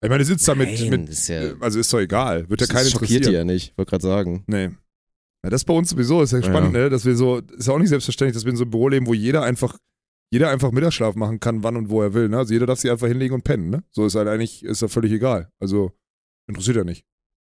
[0.03, 2.49] Ich meine, du sitzt da mit, mit ist ja, also ist doch egal.
[2.49, 3.23] Wird ja schockiert interessieren.
[3.23, 4.45] die ja nicht, wollte gerade sagen.
[4.47, 4.71] Nee.
[5.45, 6.45] Ja, das ist bei uns sowieso, ist ja Ja.
[6.45, 6.89] spannend, ne?
[6.89, 9.07] Dass wir so, ist ja auch nicht selbstverständlich, dass wir in so einem Büro leben,
[9.07, 9.77] wo jeder einfach,
[10.31, 12.39] jeder einfach Mittagsschlaf machen kann, wann und wo er will, ne?
[12.39, 13.83] Also jeder darf sich einfach hinlegen und pennen, ne?
[13.91, 15.51] So ist halt eigentlich, ist ja völlig egal.
[15.59, 15.93] Also,
[16.49, 17.05] interessiert ja nicht.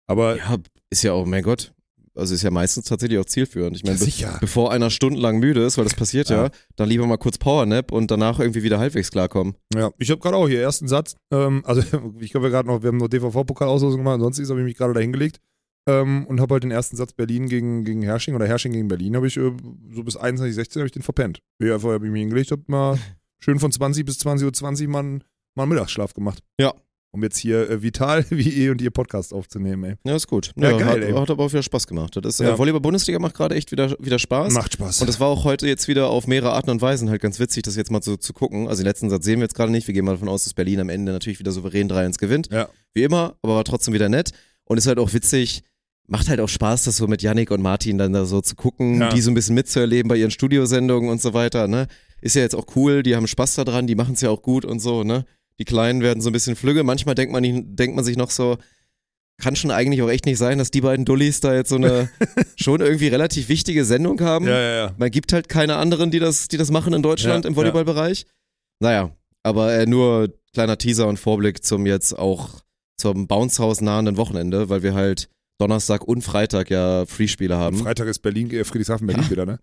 [0.07, 0.57] Aber, Ja,
[0.89, 1.73] ist ja auch, mein Gott.
[2.13, 3.77] Also ist ja meistens tatsächlich auch zielführend.
[3.77, 4.37] Ich meine, Ja, sicher.
[4.41, 6.49] bevor einer stundenlang müde ist, weil das passiert ja, Ja.
[6.75, 9.55] dann lieber mal kurz Powernap und danach irgendwie wieder halbwegs klarkommen.
[9.73, 11.81] ja, ich habe gerade auch hier ersten Satz, ähm, also
[12.19, 14.93] ich glaube, wir gerade noch, wir haben noch DVV-Pokalauslosung gemacht, ansonsten habe ich mich gerade
[14.93, 15.39] da hingelegt
[15.87, 19.15] ähm, und habe halt den ersten Satz Berlin gegen, gegen Hersching oder Hersching gegen Berlin,
[19.15, 19.51] habe ich äh,
[19.93, 21.39] so bis 21, 16 habe ich den verpennt.
[21.59, 22.99] Ich einfach habe ich mich hingelegt, habe mal
[23.39, 25.23] schön von 20 bis 20.20 Uhr mal, einen-
[25.55, 26.43] mal einen Mittagsschlaf gemacht.
[26.59, 26.73] Ja.
[27.13, 29.95] Um jetzt hier äh, vital wie ihr und ihr Podcast aufzunehmen, ey.
[30.05, 30.51] Ja, ist gut.
[30.55, 31.11] Ja, geil, ey.
[31.11, 32.15] hat, hat aber auch wieder Spaß gemacht.
[32.15, 32.53] Das ist, Ja.
[32.53, 34.53] äh, Volleyball-Bundesliga macht gerade echt wieder, wieder Spaß.
[34.53, 35.01] Macht Spaß.
[35.01, 37.63] Und es war auch heute jetzt wieder auf mehrere Arten und Weisen halt ganz witzig,
[37.63, 38.69] das jetzt mal so zu gucken.
[38.69, 39.87] Also den letzten Satz sehen wir jetzt gerade nicht.
[39.87, 42.47] Wir gehen mal davon aus, dass Berlin am Ende natürlich wieder souverän 3-1 gewinnt.
[42.51, 42.69] Ja.
[42.93, 44.31] Wie immer, aber war trotzdem wieder nett.
[44.63, 45.63] Und ist halt auch witzig,
[46.07, 49.01] macht halt auch Spaß, das so mit Yannick und Martin dann da so zu gucken,
[49.01, 49.09] Ja.
[49.09, 51.87] die so ein bisschen mitzuerleben bei ihren Studiosendungen und so weiter, ne?
[52.21, 54.63] Ist ja jetzt auch cool, die haben Spaß daran, die machen es ja auch gut
[54.63, 55.25] und so, ne?
[55.61, 56.83] Die Kleinen werden so ein bisschen flügge.
[56.83, 58.57] Manchmal denkt man, denkt man sich noch so,
[59.39, 62.09] kann schon eigentlich auch echt nicht sein, dass die beiden Dullis da jetzt so eine
[62.55, 64.47] schon irgendwie relativ wichtige Sendung haben.
[64.47, 64.95] ja, ja, ja.
[64.97, 68.25] Man gibt halt keine anderen, die das, die das machen in Deutschland Ja, im Volleyballbereich.
[68.79, 69.11] Naja,
[69.43, 72.61] aber äh, nur kleiner Teaser und Vorblick zum jetzt auch
[72.97, 77.77] zum Bounce House nahenden Wochenende, weil wir halt Donnerstag und Freitag ja Freespiele haben.
[77.77, 79.59] Freitag ist Berlin, äh, Friedrichshafen Berlin wieder, ne?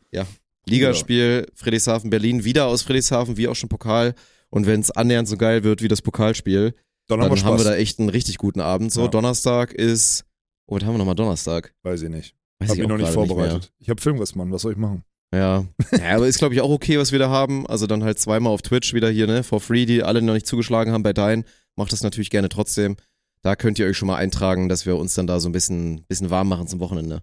[0.65, 4.15] Ligaspiel Friedrichshafen Berlin wieder aus Friedrichshafen, wie auch schon Pokal.
[4.51, 6.75] Und wenn es annähernd so geil wird wie das Pokalspiel,
[7.07, 7.65] Dann, dann haben wir Spaß.
[7.65, 8.93] da echt einen richtig guten Abend.
[8.93, 9.09] So, Ja.
[9.09, 10.25] Donnerstag ist.
[10.67, 11.75] Oh, was haben wir nochmal Donnerstag?
[11.83, 12.35] Weiß ich nicht.
[12.59, 13.73] Weiß Hab ich mich noch nicht vorbereitet.
[13.79, 14.51] ich habe Filmriss, Mann.
[14.53, 15.05] Was soll ich machen?
[15.35, 15.65] Ja.
[15.93, 17.67] ja, aber ist glaube ich auch okay, was wir da haben.
[17.67, 20.47] Also dann halt zweimal auf Twitch wieder hier, ne, for free, die alle noch nicht
[20.47, 21.45] zugeschlagen haben bei Dein.
[21.77, 22.97] Macht das natürlich gerne trotzdem.
[23.43, 26.05] Da könnt ihr euch schon mal eintragen, dass wir uns dann da so ein bisschen,
[26.09, 27.23] bisschen warm machen zum Wochenende.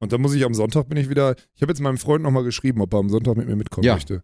[0.00, 1.34] Und dann muss ich am Sonntag bin ich wieder.
[1.54, 3.94] Ich habe jetzt meinem Freund nochmal geschrieben, ob er am Sonntag mit mir mitkommen Ja.
[3.94, 4.22] möchte.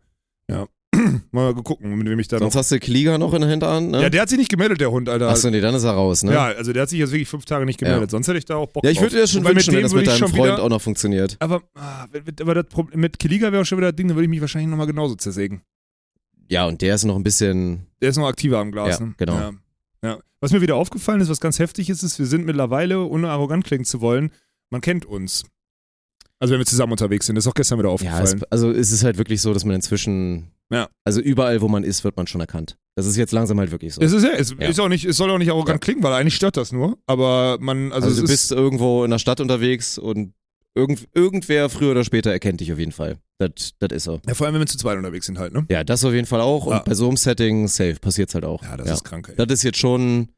[0.51, 0.67] Ja.
[1.33, 2.61] mal gucken, mit wem ich da Sonst noch.
[2.61, 4.03] hast du Klieger noch in der Hinterhand, ne?
[4.03, 5.29] Ja, der hat sich nicht gemeldet, der Hund, Alter.
[5.29, 6.33] Achso, nee, dann ist er raus, ne?
[6.33, 8.11] Ja, also der hat sich jetzt wirklich fünf Tage nicht gemeldet.
[8.11, 9.83] Sonst hätte ich da auch Bock Ja, ich würde dir das schon Wobei wünschen, wenn
[9.83, 11.37] das mit deinem Freund wieder, auch noch funktioniert.
[11.41, 12.07] Aber, ah,
[12.41, 14.41] aber das Problem, mit Kiliga wäre auch schon wieder das Ding, da würde ich mich
[14.41, 15.63] wahrscheinlich nochmal genauso zersägen.
[16.49, 17.87] Ja, und der ist noch ein bisschen.
[18.01, 19.15] Der ist noch aktiver am Glas, Ja, ne?
[19.17, 19.35] genau.
[19.35, 19.53] Ja.
[20.03, 20.19] Ja.
[20.41, 23.65] Was mir wieder aufgefallen ist, was ganz heftig ist, ist, wir sind mittlerweile, ohne arrogant
[23.65, 24.31] klingen zu wollen,
[24.71, 25.45] man kennt uns.
[26.41, 28.39] Also wenn wir zusammen unterwegs sind, das ist auch gestern wieder Ja, aufgefallen.
[28.39, 30.89] es, also es ist halt wirklich so, dass man inzwischen Ja.
[31.05, 32.77] Also überall, wo man ist, wird man schon erkannt.
[32.97, 34.01] Das ist jetzt langsam halt wirklich so.
[34.01, 34.69] Es ist ja, es Ja.
[34.69, 36.99] ist auch nicht, es soll auch nicht arrogant klingen, weil eigentlich stört das nur.
[37.07, 40.33] Aber man, also, Also, du ist, bist irgendwo in der Stadt unterwegs und
[40.75, 43.19] irgend, irgendwer früher oder später erkennt dich auf jeden Fall.
[43.39, 44.21] Das das ist so.
[44.27, 45.67] ja, vor allem wenn wir zu zweit unterwegs sind halt, ne?
[45.71, 46.67] Ja, das auf jeden Fall auch.
[46.67, 46.79] Und Ja.
[46.81, 48.63] bei so einem Setting, safe, passiert's halt auch.
[48.63, 49.37] Ja, das ist krank, ey.
[49.37, 50.29] Das ist jetzt schon,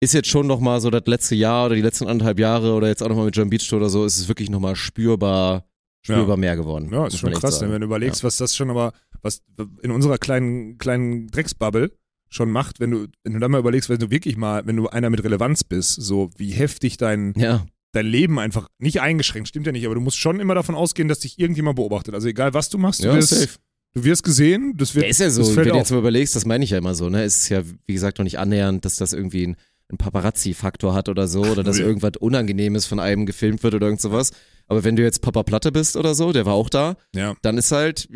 [0.00, 3.02] ist jetzt schon nochmal so das letzte Jahr oder die letzten anderthalb Jahre oder jetzt
[3.02, 5.64] auch nochmal mit Jump Beach oder so, ist es wirklich nochmal spürbar,
[6.02, 6.90] spürbar mehr geworden.
[6.92, 7.72] Ja, ist schon krass, sagen.
[7.72, 8.92] wenn du überlegst, was das schon aber,
[9.22, 9.42] was
[9.82, 11.92] in unserer kleinen, kleinen Drecksbubble
[12.30, 14.88] schon macht, wenn du, wenn du dann mal überlegst, wenn du wirklich mal, wenn du
[14.88, 19.66] einer mit Relevanz bist, so wie heftig dein, Ja, dein Leben einfach nicht eingeschränkt, stimmt
[19.66, 22.14] ja nicht, aber du musst schon immer davon ausgehen, dass dich irgendjemand beobachtet.
[22.14, 23.58] Also egal was du machst, du, ja, wirst, safe.
[23.94, 26.44] du wirst gesehen, das wird, Ja, ist ja so, wenn du jetzt mal überlegst, das
[26.44, 27.24] meine ich ja immer so, ne?
[27.24, 29.56] Es ist ja, wie gesagt, noch nicht annähernd, dass das irgendwie ein,
[29.90, 31.86] ein Paparazzi-Faktor hat oder so, oder dass Ja.
[31.86, 34.32] irgendwas Unangenehmes von einem gefilmt wird oder irgend sowas.
[34.66, 37.34] Aber wenn du jetzt Papa Platte bist oder so, der war auch da, Ja.
[37.42, 38.08] dann ist halt,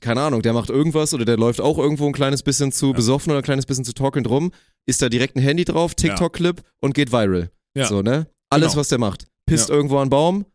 [0.00, 3.30] keine Ahnung, der macht irgendwas oder der läuft auch irgendwo ein kleines bisschen zu besoffen
[3.30, 4.52] oder ein kleines bisschen zu torkelnd rum,
[4.86, 7.50] ist da direkt ein Handy drauf, TikTok-Clip und geht viral.
[7.76, 7.86] Ja.
[7.86, 8.26] So, ne?
[8.48, 8.80] Alles, Genau.
[8.80, 9.26] was der macht.
[9.44, 9.74] Pisst Ja.
[9.74, 10.46] irgendwo an einen Baum,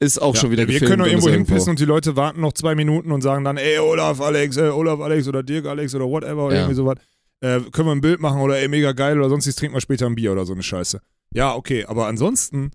[0.00, 0.90] ist auch Ja, schon wieder wir gefilmt.
[0.90, 3.78] können doch irgendwo hinpissen und die Leute warten noch zwei Minuten und sagen dann, ey,
[3.78, 6.60] Olaf, Alex, ey, Olaf, Alex oder Dirk, Alex oder whatever oder Ja.
[6.62, 6.98] irgendwie sowas.
[7.40, 10.06] Äh, können wir ein Bild machen oder ey, mega geil oder sonst trinken wir später
[10.06, 11.00] ein Bier oder so eine Scheiße.
[11.34, 12.70] Ja, okay, aber ansonsten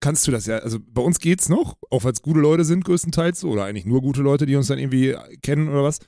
[0.00, 2.84] kannst du das ja, also bei uns geht's noch, auch weil es gute Leute sind
[2.84, 5.98] größtenteils so, oder eigentlich nur gute Leute, die uns dann irgendwie kennen oder was.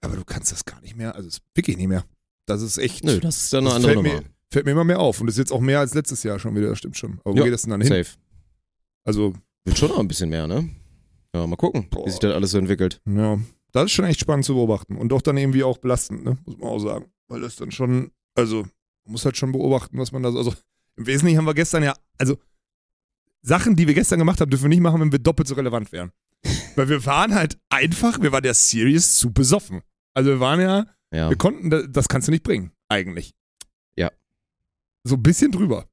[0.00, 2.04] Aber du kannst das gar nicht mehr, also es ist wirklich nicht mehr.
[2.46, 3.04] Das ist echt.
[3.04, 4.20] Nö, das ist dann eine das andere fällt Nummer.
[4.22, 5.20] mir, fällt mir immer mehr auf.
[5.20, 7.20] Und das ist jetzt auch mehr als letztes Jahr schon wieder, das stimmt schon.
[7.24, 7.88] Aber wo Ja, geht das denn dann hin?
[8.04, 8.16] Safe.
[9.04, 10.70] Also, Wird schon noch ein bisschen mehr, ne?
[11.34, 12.06] Ja, mal gucken, Boah.
[12.06, 13.02] wie sich das alles so entwickelt.
[13.06, 13.38] Ja,
[13.72, 16.38] das ist schon echt spannend zu beobachten und doch dann irgendwie auch belastend, ne?
[16.46, 17.06] muss man auch sagen.
[17.28, 18.62] Weil das dann schon, also,
[19.04, 20.54] man muss halt schon beobachten, was man da so, also
[20.96, 22.38] im Wesentlichen haben wir gestern ja, also
[23.42, 25.92] Sachen, die wir gestern gemacht haben, dürfen wir nicht machen, wenn wir doppelt so relevant
[25.92, 26.10] wären.
[26.76, 29.82] Weil wir waren halt einfach, wir waren ja serious zu besoffen.
[30.14, 31.28] Also wir waren ja, Ja.
[31.30, 33.34] wir konnten, da- das kannst du nicht bringen, eigentlich.
[33.96, 34.10] Ja.
[35.04, 35.88] So ein bisschen drüber.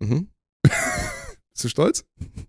[0.00, 0.28] Mhm.
[0.62, 2.04] Bist du stolz?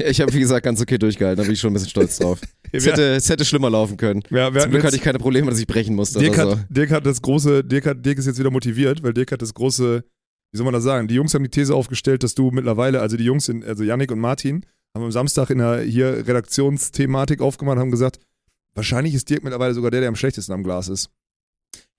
[0.00, 2.18] Ja, Ich habe, wie gesagt, ganz okay durchgehalten, da bin ich schon ein bisschen stolz
[2.18, 2.40] drauf.
[2.76, 4.22] Es hätte, es hätte schlimmer laufen können.
[4.30, 6.58] Ja, Zum Glück hatte ich keine Probleme, dass ich brechen musste Dirk oder so.
[6.58, 9.42] hat, Dirk hat das große, Dirk, hat, Dirk ist jetzt wieder motiviert, weil Dirk hat
[9.42, 10.04] das große,
[10.52, 11.08] wie soll man das sagen?
[11.08, 14.10] Die Jungs haben die These aufgestellt, dass du mittlerweile, also die Jungs, in, also Yannick
[14.10, 14.64] und Martin,
[14.94, 18.18] haben am Samstag in der hier Redaktionsthematik aufgemacht und haben gesagt,
[18.74, 21.10] wahrscheinlich ist Dirk mittlerweile sogar der, der am schlechtesten am Glas ist.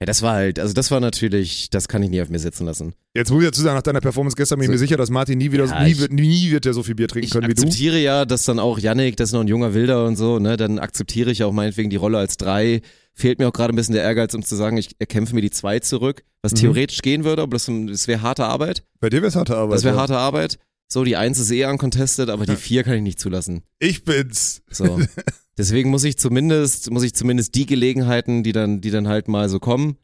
[0.01, 2.65] Ja, das war halt, also das war natürlich, das kann ich nie auf mir sitzen
[2.65, 2.93] lassen.
[3.15, 5.09] Jetzt muss ich dazu sagen, nach deiner Performance gestern bin ich So- mir sicher, dass
[5.09, 7.31] Martin nie wieder, Ja, nie, ich- wird, nie wird der so viel Bier trinken Ich
[7.31, 7.61] können wie du.
[7.61, 10.57] akzeptiere ja, dass dann auch Yannick, das ist noch ein junger Wilder und so, ne,
[10.57, 12.81] dann akzeptiere ich auch meinetwegen die Rolle als drei.
[13.13, 15.49] Fehlt mir auch gerade ein bisschen der Ehrgeiz, um zu sagen, ich erkämpfe mir die
[15.51, 16.57] zwei zurück, was Mhm.
[16.57, 18.83] theoretisch gehen würde, aber das, das wäre harte Arbeit.
[18.99, 19.75] Bei dir wäre es harte Arbeit.
[19.77, 20.01] Das wäre ja.
[20.01, 20.57] harte Arbeit.
[20.87, 23.63] So, die eins ist eh uncontested, aber die vier kann ich nicht zulassen.
[23.79, 24.61] Ich bin's.
[24.69, 25.01] So.
[25.57, 29.49] Deswegen muss ich zumindest, muss ich zumindest die Gelegenheiten, die dann, die dann halt mal
[29.49, 29.97] so kommen,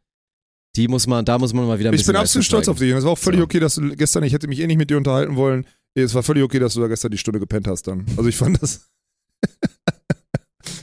[0.76, 2.92] die muss man, da muss man mal wieder ein Ich bin absolut stolz auf dich.
[2.92, 3.44] Und es war auch völlig So.
[3.46, 5.68] okay, dass du gestern, ich hätte mich eh nicht mit dir unterhalten wollen.
[5.94, 8.06] Es war völlig okay, dass du da gestern die Stunde gepennt hast dann.
[8.16, 8.90] Also ich fand das,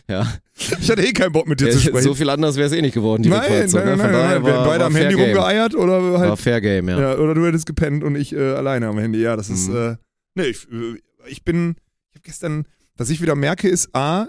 [0.08, 0.26] Ja.
[0.80, 2.02] ich hatte eh keinen Bock mit dir Ja, zu sprechen.
[2.02, 3.72] so viel anders wäre es eh nicht geworden, die nein, Rückfahrt.
[3.74, 3.90] nein, ne?
[3.90, 4.46] nein, nein, daher nein.
[4.46, 5.24] Wir war- beide war am Handy game.
[5.24, 6.98] rumgeeiert oder War halt, Fair Game, ja.
[7.00, 7.16] ja.
[7.18, 9.20] oder du hättest gepennt und ich äh, alleine am Handy.
[9.20, 9.76] Ja, das ist, Mhm.
[9.76, 9.96] äh,
[10.34, 10.98] nee, ich, äh,
[11.28, 11.76] ich bin,
[12.10, 14.28] ich habe gestern, was ich wieder merke ist, A,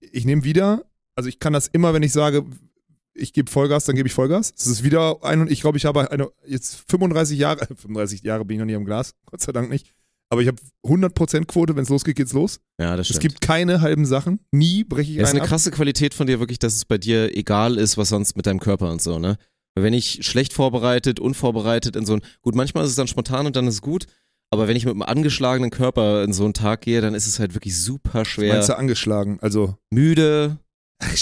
[0.00, 2.44] ich nehme wieder, also ich kann das immer, wenn ich sage,
[3.14, 4.52] ich gebe Vollgas, dann gebe ich Vollgas.
[4.52, 8.44] Das ist wieder ein und ich glaube, ich habe eine, jetzt 35 Jahre, 35 Jahre
[8.44, 9.94] bin ich noch nie am Glas, Gott sei Dank nicht.
[10.28, 12.58] Aber ich habe 100% Quote, wenn es losgeht, geht's los.
[12.80, 13.22] Ja, das Es stimmt.
[13.34, 14.40] gibt keine halben Sachen.
[14.50, 15.48] Nie breche ich Ja, ist eine ab.
[15.48, 18.58] krasse Qualität von dir wirklich, dass es bei dir egal ist, was sonst mit deinem
[18.60, 19.36] Körper und so, ne?
[19.74, 23.46] Weil wenn ich schlecht vorbereitet, unvorbereitet in so ein, gut, manchmal ist es dann spontan
[23.46, 24.06] und dann ist es gut,
[24.50, 27.38] aber wenn ich mit einem angeschlagenen Körper in so einen Tag gehe, dann ist es
[27.38, 29.38] halt wirklich super schwer, Meinst du angeschlagen?
[29.42, 29.76] Also.
[29.90, 30.58] müde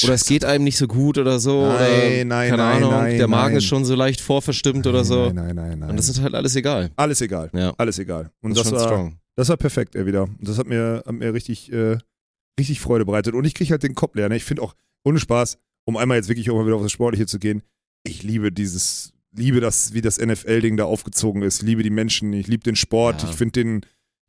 [0.05, 2.91] oder es geht einem nicht so gut oder so Nein, oder nein, keine nein, Ahnung,
[2.93, 3.59] nein, der Magen nein.
[3.59, 5.91] ist schon so leicht vorverstimmt oder so Nein, nein, nein, nein.
[5.91, 6.91] und das ist halt alles egal.
[6.97, 7.51] alles egal.
[7.53, 8.31] Ja, Alles egal.
[8.41, 9.19] Und das das, war, strong.
[9.37, 10.23] das war perfekt, ey, wieder.
[10.25, 11.99] Und das hat mir, hat mir richtig, äh,
[12.59, 13.35] richtig Freude bereitet.
[13.35, 14.29] Und ich kriege halt den Kopf leer.
[14.29, 14.37] Ne?
[14.37, 17.27] Ich finde auch, ohne Spaß, um einmal jetzt wirklich auch mal wieder auf das Sportliche
[17.27, 17.63] zu gehen,
[18.05, 21.63] ich liebe dieses, liebe das, wie das NFL-Ding da aufgezogen ist.
[21.63, 23.31] Ich liebe die Menschen, ich liebe den Sport, Ja.
[23.31, 23.81] ich finde den,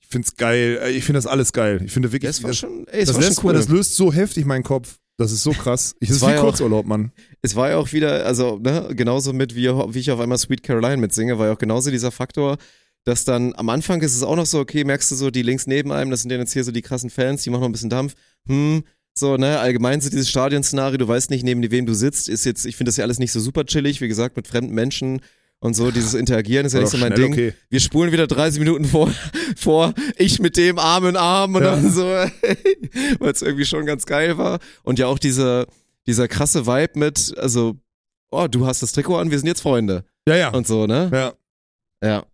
[0.01, 1.81] ich finde es geil, Äh, ich finde das alles geil.
[1.85, 3.53] Ich finde wirklich, Das war das, schon, ey, es das, war schon cool.
[3.53, 4.97] das löst so heftig meinen Kopf.
[5.17, 5.95] Das ist so krass.
[5.99, 7.11] Ich, das Es ist war wie auch- Kurzurlaub, Mann.
[7.41, 10.61] Es war ja auch wieder, also ne, genauso mit, wie, wie ich auf einmal Sweet
[10.63, 12.57] Caroline mitsinge, war ja auch genauso dieser Faktor,
[13.05, 15.67] dass dann am Anfang ist es auch noch so, okay, merkst du so, die links
[15.67, 17.71] neben einem, das sind ja jetzt hier so die krassen Fans, die machen noch ein
[17.71, 18.15] bisschen Dampf,
[18.47, 18.83] hm,
[19.17, 22.65] so, ne, allgemein so dieses Stadionszenario, du weißt nicht, neben wem du sitzt, ist jetzt,
[22.65, 25.21] ich finde das ja alles nicht so super chillig, wie gesagt, mit fremden Menschen
[25.59, 27.31] und so, dieses Interagieren ist ja War nicht so mein Ding.
[27.33, 27.53] okay.
[27.69, 29.09] Wir spulen wieder 30 Minuten vor,
[29.57, 31.71] vor ich mit dem Arm in Arm und Ja.
[31.75, 32.03] dann so,
[33.19, 34.59] weil es irgendwie schon ganz geil war.
[34.83, 35.65] Und ja auch diese,
[36.07, 37.75] dieser krasse Vibe mit, also,
[38.31, 40.03] oh, du hast das Trikot an, wir sind jetzt Freunde.
[40.27, 40.49] Ja, ja.
[40.49, 41.09] Und so, ne?
[41.11, 41.33] ja.
[42.03, 42.19] Ja.
[42.19, 42.27] Und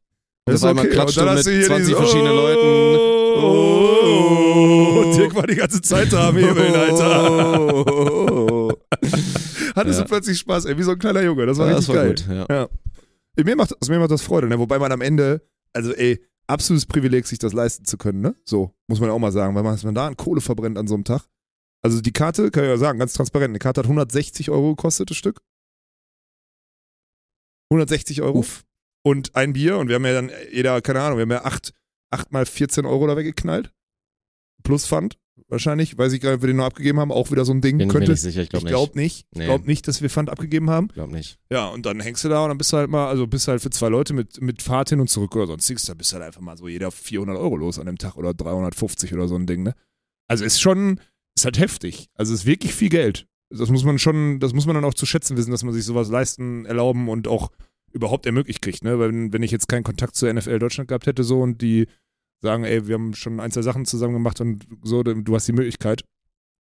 [0.53, 0.93] Das auf einmal okay.
[0.95, 2.97] klatscht Und dann mit hast du hier 20 dieses, verschiedenen Leuten.
[3.43, 8.75] Oh, Dirk war die ganze Zeit da am Hebeln, Alter.
[9.75, 10.03] Hattest Ja.
[10.03, 11.45] du plötzlich Spaß, ey, wie so ein kleiner Junge.
[11.45, 12.15] Das war Ja, richtig das war geil.
[12.15, 12.55] gut, ja.
[12.55, 12.67] Ja.
[13.37, 14.59] Ey, Mir macht, also mir macht das Freude, ne?
[14.59, 18.35] wobei man am Ende, also ey, absolutes Privileg, sich das leisten zu können, ne?
[18.43, 20.87] So, muss man ja auch mal sagen, weil man, man da an Kohle verbrennt an
[20.87, 21.27] so einem Tag.
[21.83, 25.09] Also die Karte, kann ich ja sagen, ganz transparent, eine Karte hat 160 Euro gekostet,
[25.09, 25.41] das Stück.
[27.71, 28.39] 160 Euro.
[28.39, 28.65] Uff.
[29.03, 31.73] Und ein Bier und wir haben ja dann, jeder, keine Ahnung, wir haben ja 8,
[32.11, 33.73] acht mal 14 Euro da weggeknallt.
[34.63, 35.17] Plus Pfand,
[35.47, 35.97] wahrscheinlich.
[35.97, 37.77] Weiß ich nicht, ob wir den noch abgegeben haben, auch wieder so ein Ding.
[37.77, 38.71] Bin ich mir Könnte, nicht sicher, ich glaube ich nicht.
[38.73, 39.27] glaube nicht.
[39.31, 39.45] Ich Nee.
[39.45, 40.87] glaube nicht, dass wir Pfand abgegeben haben.
[40.89, 41.39] Glaub nicht.
[41.51, 43.51] Ja, und dann hängst du da und dann bist du halt mal, also bist du
[43.51, 46.15] halt für zwei Leute mit, mit Fahrt hin und zurück oder sonstiges, da bist du
[46.17, 49.35] halt einfach mal so jeder 400 Euro los an dem Tag oder 350 oder so
[49.35, 49.73] ein Ding, ne?
[50.27, 50.99] Also ist schon,
[51.35, 52.07] ist halt heftig.
[52.15, 53.27] Also ist wirklich viel Geld.
[53.49, 55.83] Das muss man schon, das muss man dann auch zu schätzen wissen, dass man sich
[55.83, 57.51] sowas leisten, erlauben und auch
[57.91, 58.97] überhaupt ermöglicht kriegt, ne?
[58.99, 61.87] Weil wenn, wenn ich jetzt keinen Kontakt zur NFL Deutschland gehabt hätte so und die
[62.41, 65.53] sagen, ey, wir haben schon ein, zwei Sachen zusammen gemacht und so, du hast die
[65.53, 66.03] Möglichkeit,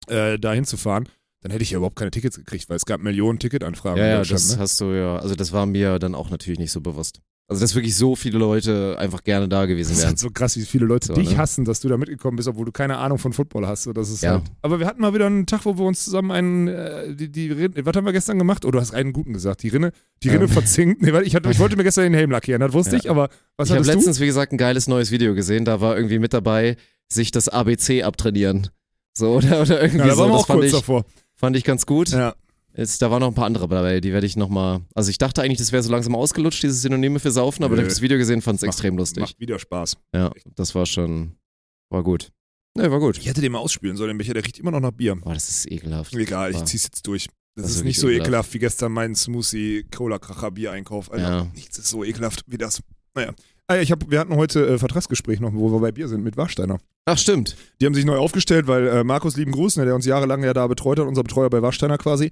[0.08, 1.10] äh, da hinzufahren,
[1.42, 4.24] dann hätte ich ja überhaupt keine Tickets gekriegt, weil es gab Millionen Ticketanfragen Ja, ja,
[4.24, 4.60] das ne?
[4.60, 7.22] hast du ja, also das war mir dann auch natürlich nicht so bewusst.
[7.50, 10.10] Also, dass wirklich so viele Leute einfach gerne da gewesen Das ist wären.
[10.12, 11.38] halt so krass, wie viele Leute So, dich ne?
[11.38, 13.86] hassen, dass du da mitgekommen bist, obwohl du keine Ahnung von Football hast.
[13.94, 14.32] Das ist Ja.
[14.36, 14.44] halt.
[14.62, 17.52] Aber wir hatten mal wieder einen Tag, wo wir uns zusammen einen, äh, die, die
[17.52, 18.64] Rinne, was haben wir gestern gemacht?
[18.66, 19.62] Oh, du hast einen guten gesagt.
[19.62, 19.92] Die Rinne,
[20.24, 20.50] die Rinne Ähm.
[20.50, 21.02] verzinkt.
[21.02, 22.98] Nee, weil ich, hatte, ich wollte mir gestern den Helm lackieren, das wusste Ja.
[23.00, 23.28] ich, aber
[23.58, 23.98] was Ich habe hattest du?
[23.98, 25.66] letztens, wie gesagt, ein geiles neues Video gesehen.
[25.66, 26.78] Da war irgendwie mit dabei,
[27.10, 28.70] sich das ABC abtrainieren.
[29.14, 30.22] So, oder, oder irgendwie Ja, da so.
[30.22, 31.06] waren wir Das auch fand kurz ich, davor.
[31.36, 32.10] fand ich ganz gut.
[32.10, 32.34] Ja.
[32.76, 34.82] Jetzt, da waren noch ein paar andere dabei, die werde ich nochmal.
[34.96, 37.78] Also, ich dachte eigentlich, das wäre so langsam ausgelutscht, dieses Synonyme für Saufen, aber Nö.
[37.78, 39.22] da habe ich das Video gesehen, fand es extrem lustig.
[39.22, 39.98] Macht wieder Spaß.
[40.16, 41.36] Ja, das war schon.
[41.90, 42.32] War gut.
[42.76, 43.20] Ne, war gut.
[43.20, 45.16] Ich hätte den mal ausspülen sollen, den Becher, der riecht immer noch nach Bier.
[45.16, 46.16] Boah, das ist ekelhaft.
[46.16, 47.28] Egal, ich zieh's jetzt durch.
[47.56, 48.28] Das, Das ist ist nicht so ekelhaft.
[48.30, 51.12] ekelhaft wie gestern mein Smoothie Cola Kracher Bier-Einkauf.
[51.12, 51.48] Alter, Ja.
[51.54, 52.82] nichts ist so ekelhaft wie das.
[53.14, 53.32] Naja.
[53.68, 56.24] Ah, ja, ich hab, wir hatten heute äh, Vertragsgespräch noch, wo wir bei Bier sind
[56.24, 56.80] mit Warsteiner.
[57.06, 57.56] Ach, stimmt.
[57.80, 60.54] Die haben sich neu aufgestellt, weil äh, Markus lieben Gruß, ne, der uns jahrelang ja
[60.54, 62.32] da betreut hat, unser Betreuer bei Warsteiner quasi,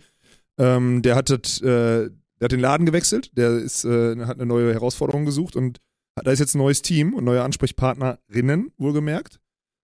[0.62, 4.74] ähm, der, hat äh, der hat den Laden gewechselt, der ist, äh, hat eine neue
[4.74, 5.80] Herausforderung gesucht und
[6.16, 9.39] da ist jetzt ein neues Team und neue Ansprechpartnerinnen, wohlgemerkt,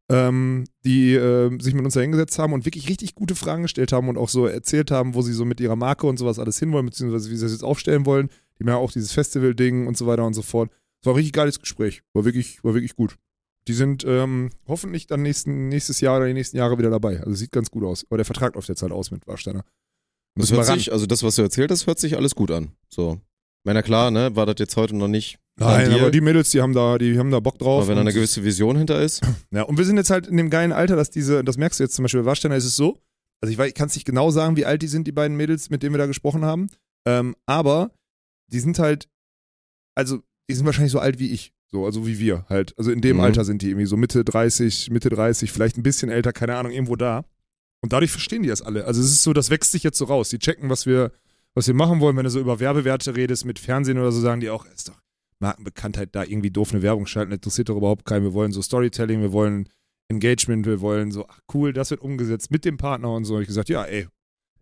[0.10, 3.92] ähm, die äh, sich mit uns da hingesetzt haben und wirklich richtig gute Fragen gestellt
[3.92, 6.58] haben und auch so erzählt haben, wo sie so mit ihrer Marke und sowas alles
[6.58, 8.30] hinwollen, beziehungsweise wie sie das jetzt aufstellen wollen.
[8.58, 10.72] Die haben ja auch dieses Festival-Ding und so weiter und so fort.
[11.02, 13.18] Es war ein richtig geiles Gespräch, war wirklich, war wirklich gut.
[13.68, 17.20] Die sind ähm, hoffentlich dann nächsten, nächstes Jahr oder die nächsten Jahre wieder dabei.
[17.20, 18.06] Also sieht ganz gut aus.
[18.10, 19.64] Aber der Vertrag läuft jetzt halt aus mit Warsteiner.
[20.36, 20.78] Das hört ran.
[20.80, 22.72] sich, also das, was du erzählt hast, hört sich alles gut an.
[22.90, 23.14] So.
[23.64, 25.38] Ich meine, klar, ne, war das jetzt heute noch nicht.
[25.60, 27.82] Nein, aber die Mädels, die haben da, die haben da Bock drauf.
[27.84, 29.22] Aber wenn da eine gewisse Vision hinter ist.
[29.52, 31.84] Ja, und wir sind jetzt halt in dem geilen Alter, dass diese, das merkst du
[31.84, 33.00] jetzt zum Beispiel bei Warsteiner ist es so,
[33.42, 35.38] also ich, weiß- ich kann es nicht genau sagen, wie alt die sind, die beiden
[35.38, 36.70] Mädels, mit denen wir da gesprochen haben,
[37.08, 37.92] ähm, aber
[38.52, 39.08] die sind halt,
[39.96, 40.20] also
[40.50, 43.18] die sind wahrscheinlich so alt wie ich, so, also wie wir halt, also in dem
[43.18, 43.24] Mhm.
[43.24, 46.72] Alter sind die irgendwie so Mitte 30, Mitte 30, vielleicht ein bisschen älter, keine Ahnung,
[46.72, 47.26] irgendwo da.
[47.84, 48.86] Und dadurch verstehen die das alle.
[48.86, 50.30] Also es ist so, das wächst sich jetzt so raus.
[50.30, 51.12] Die checken, was wir,
[51.54, 52.16] was wir machen wollen.
[52.16, 55.00] Wenn du so über Werbewerte redest mit Fernsehen oder so, sagen die auch, ist doch
[55.40, 58.24] Markenbekanntheit da irgendwie doof eine Werbung schalten, interessiert doch überhaupt keinen.
[58.24, 59.68] Wir wollen so Storytelling, wir wollen
[60.08, 63.38] Engagement, wir wollen so, ach cool, das wird umgesetzt mit dem Partner und so.
[63.42, 64.08] Ich gesagt, ja, ey,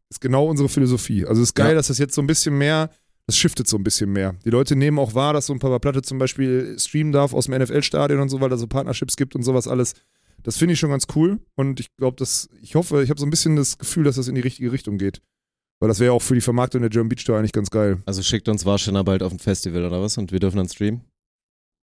[0.10, 1.26] ist genau unsere Philosophie.
[1.26, 1.76] Also es ist geil, Ja.
[1.76, 2.90] dass das jetzt so ein bisschen mehr,
[3.28, 4.34] das shiftet so ein bisschen mehr.
[4.44, 7.46] Die Leute nehmen auch wahr, dass so ein Papa Platte zum Beispiel streamen darf aus
[7.46, 9.94] dem NFL-Stadion und so, weil da so Partnerships gibt und sowas alles.
[10.44, 13.26] Das finde ich schon ganz cool und ich glaube, dass, ich hoffe, ich habe so
[13.26, 15.22] ein bisschen das Gefühl, dass das in die richtige Richtung geht.
[15.80, 18.02] Weil das wäre ja auch für die Vermarktung der German Beach Tour eigentlich ganz geil.
[18.06, 21.02] Also schickt uns Warsteiner bald auf ein Festival oder was und wir dürfen dann streamen.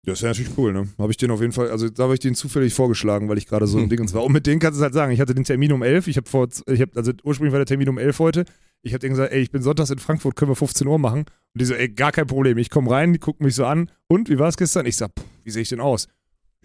[0.06, 0.88] Das wäre natürlich cool, ne?
[0.96, 3.46] Habe ich den auf jeden Fall, also da habe ich den zufällig vorgeschlagen, weil ich
[3.46, 3.88] gerade so ein Hm.
[3.90, 4.24] Ding und war.
[4.24, 6.16] Und mit denen kannst du es halt sagen, ich hatte den Termin um 11, ich
[6.16, 8.44] habe vor, ich habe, also ursprünglich war der Termin um 11 heute.
[8.82, 11.20] Ich habe denen gesagt, ey, ich bin sonntags in Frankfurt, können wir 15 Uhr machen?
[11.20, 12.56] Und die so, ey, gar kein Problem.
[12.56, 13.90] Ich komme rein, die gucken mich so an.
[14.08, 14.86] Und, wie war es gestern?
[14.86, 16.08] Ich sag, pff, wie sehe ich denn aus?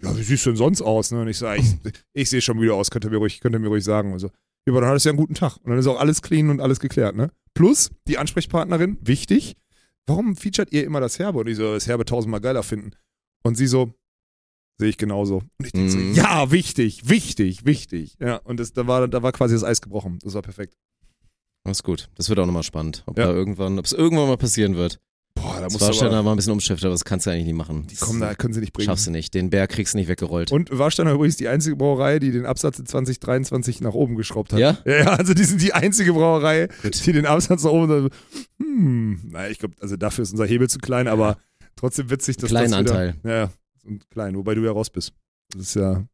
[0.02, 1.10] Ja, wie siehst du denn sonst aus?
[1.10, 1.22] Ne?
[1.22, 1.76] Und ich sage, ich,
[2.12, 4.12] ich sehe schon müde aus, könnt ihr mir ruhig, könnt ihr mir ruhig sagen.
[4.12, 4.26] Und so.
[4.28, 5.56] Ja, aber dann hattest du ja einen guten Tag.
[5.58, 7.30] Und dann ist auch alles clean und alles geklärt, ne?
[7.54, 9.56] Plus, die Ansprechpartnerin, wichtig,
[10.06, 11.38] warum featuret ihr immer das Herbe?
[11.38, 12.90] Und ich so, das Herbe tausendmal geiler finden.
[13.44, 13.94] Und sie so,
[14.78, 15.36] sehe ich genauso.
[15.58, 16.12] Und ich denke so, Mhm.
[16.14, 18.16] ja, wichtig, wichtig, wichtig.
[18.20, 20.18] Ja, und das, da, war, da war quasi das Eis gebrochen.
[20.22, 20.76] Das war perfekt.
[21.64, 22.10] Das ist gut.
[22.16, 23.02] Das wird auch nochmal spannend.
[23.06, 23.26] Ob Ja.
[23.28, 25.00] da irgendwann, ob es irgendwann mal passieren wird.
[25.46, 27.86] Boah, da muss Warsteiner war ein bisschen Umschifter, aber das kannst du eigentlich nie machen.
[27.86, 28.86] Die kommen da, können sie nicht bringen.
[28.86, 29.32] Schaffst du nicht.
[29.34, 30.52] Den Berg kriegst du nicht weggerollt.
[30.52, 34.58] Und Warsteiner übrigens die einzige Brauerei, die den Absatz in 2023 nach oben geschraubt hat.
[34.58, 34.78] Ja?
[34.84, 37.06] Ja, also die sind die einzige Brauerei, Gut.
[37.06, 38.10] die den Absatz nach oben.
[38.58, 41.38] Hm, naja, ich glaube, also dafür ist unser Hebel zu klein, aber
[41.76, 43.14] trotzdem witzig, dass Kleinen das wieder, Anteil.
[43.24, 43.50] Ja,
[43.86, 45.12] ein klein, wobei du ja raus bist.
[45.52, 46.04] Das ist ja.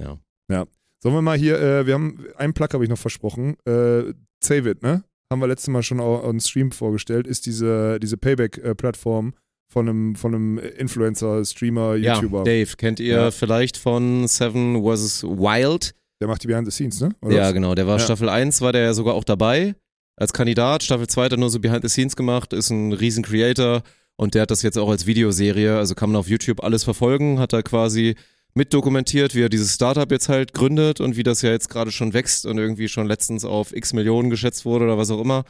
[0.00, 0.18] Ja.
[0.50, 0.66] Ja.
[1.02, 3.56] Sollen wir mal hier, äh, wir haben, einen Plug habe ich noch versprochen.
[3.64, 4.12] Äh,
[4.42, 5.04] Save It, ne?
[5.32, 9.32] Haben wir letztes Mal schon auch on Stream vorgestellt, ist diese, diese Payback-Plattform
[9.72, 12.38] von einem, von einem Influencer, Streamer, YouTuber.
[12.38, 13.30] Ja, Dave, kennt ihr Ja.
[13.30, 15.22] vielleicht von Seven vs.
[15.22, 15.94] Wild?
[16.20, 17.10] Der macht die Behind the Scenes, ne?
[17.22, 17.52] Oder Ja, was?
[17.54, 17.74] genau.
[17.76, 18.04] Der war Ja.
[18.04, 19.76] Staffel 1, war der ja sogar auch dabei
[20.16, 20.82] als Kandidat.
[20.82, 23.82] Staffel 2 hat er nur so Behind the Scenes gemacht, ist ein riesen Creator
[24.16, 27.38] und der hat das jetzt auch als Videoserie, also kann man auf YouTube alles verfolgen,
[27.38, 28.16] hat er quasi
[28.54, 32.12] mitdokumentiert, wie er dieses Startup jetzt halt gründet und wie das ja jetzt gerade schon
[32.12, 35.44] wächst und irgendwie schon letztens auf x Millionen geschätzt wurde oder was auch immer.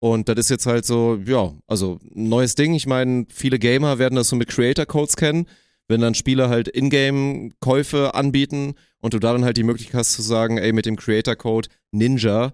[0.00, 2.74] Und das ist jetzt halt so, ja, also ein neues Ding.
[2.74, 5.46] Ich meine, viele Gamer werden das so mit Creator Codes kennen,
[5.88, 10.22] wenn dann Spieler halt Ingame-Käufe anbieten und du da dann halt die Möglichkeit hast zu
[10.22, 12.52] sagen, ey, mit dem Creator Code Ninja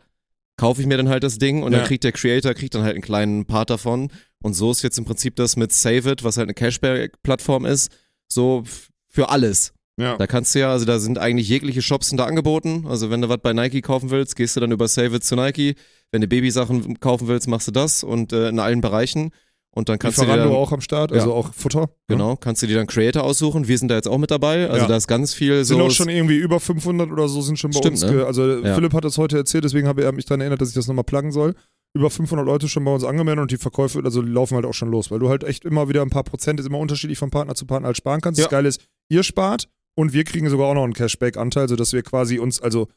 [0.57, 1.79] kaufe ich mir dann halt das Ding und Ja.
[1.79, 4.11] dann kriegt der Creator, kriegt dann halt einen kleinen Part davon.
[4.43, 7.91] Und so ist jetzt im Prinzip das mit Save It, was halt eine Cashback-Plattform ist,
[8.29, 8.65] so
[9.09, 9.73] für alles.
[10.01, 10.17] Ja.
[10.17, 12.87] Da kannst du ja, also da sind eigentlich jegliche Shops sind da angeboten.
[12.89, 15.37] Also wenn du was bei Nike kaufen willst, gehst du dann über Save It zu
[15.37, 15.75] Nike.
[16.13, 19.31] Wenn du Babysachen kaufen willst, machst du das und äh, in allen Bereichen.
[19.73, 21.33] Und dann kannst du dir Lieferando dann, auch am Start, also Ja.
[21.35, 21.83] auch Futter.
[21.83, 21.89] ne?
[22.09, 23.69] genau, kannst du dir dann Creator aussuchen.
[23.69, 24.69] Wir sind da jetzt auch mit dabei.
[24.69, 24.89] Also Ja.
[24.89, 25.75] da ist ganz viel so.
[25.77, 28.11] Sind auch schon irgendwie über 500 oder so sind schon bei Stimmt, uns.
[28.13, 28.25] ne?
[28.27, 28.75] Also Ja.
[28.75, 31.05] Philipp hat das heute erzählt, deswegen habe er mich daran erinnert, dass ich das nochmal
[31.05, 31.55] pluggen soll.
[31.95, 34.75] Über 500 Leute schon bei uns angemeldet und die Verkäufe, also die laufen halt auch
[34.75, 37.31] schon los, weil du halt echt immer wieder ein paar Prozent, ist immer unterschiedlich von
[37.31, 38.41] Partner zu Partner halt sparen kannst.
[38.41, 42.03] Das Geile ist, ihr spart und wir kriegen sogar auch noch einen Cashback-Anteil, sodass wir
[42.03, 42.89] quasi uns also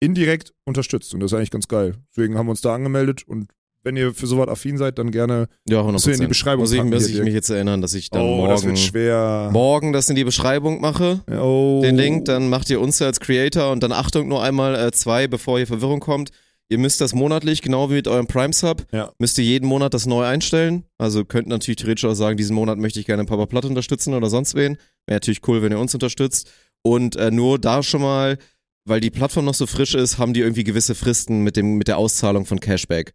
[0.00, 1.94] indirekt unterstützt und das ist eigentlich ganz geil.
[2.10, 3.48] Deswegen haben wir uns da angemeldet und
[3.86, 5.46] wenn ihr für sowas affin seid, dann gerne.
[5.68, 5.92] ja, 100%.
[5.92, 8.10] Musst du in die Beschreibung Muss ich, packen muss ich mich jetzt erinnern, dass ich
[8.10, 9.50] dann oh, das morgen, wird schwer.
[9.52, 11.20] morgen das in die Beschreibung mache.
[11.30, 11.80] oh.
[11.84, 15.28] den Link, dann macht ihr uns als Creator und dann Achtung nur einmal äh, zwei,
[15.28, 16.30] bevor hier Verwirrung kommt.
[16.68, 19.12] Ihr müsst das monatlich, genau wie mit eurem Prime Sub, Ja.
[19.18, 20.84] müsst ihr jeden Monat das neu einstellen.
[20.98, 24.28] Also könnt natürlich theoretisch auch sagen, diesen Monat möchte ich gerne Papa Platt unterstützen oder
[24.28, 24.76] sonst wen.
[25.06, 26.50] Wäre natürlich cool, wenn ihr uns unterstützt.
[26.82, 28.38] Und äh, nur da schon mal,
[28.84, 31.86] weil die Plattform noch so frisch ist, haben die irgendwie gewisse Fristen mit, dem, mit
[31.88, 33.12] der Auszahlung von Cashback.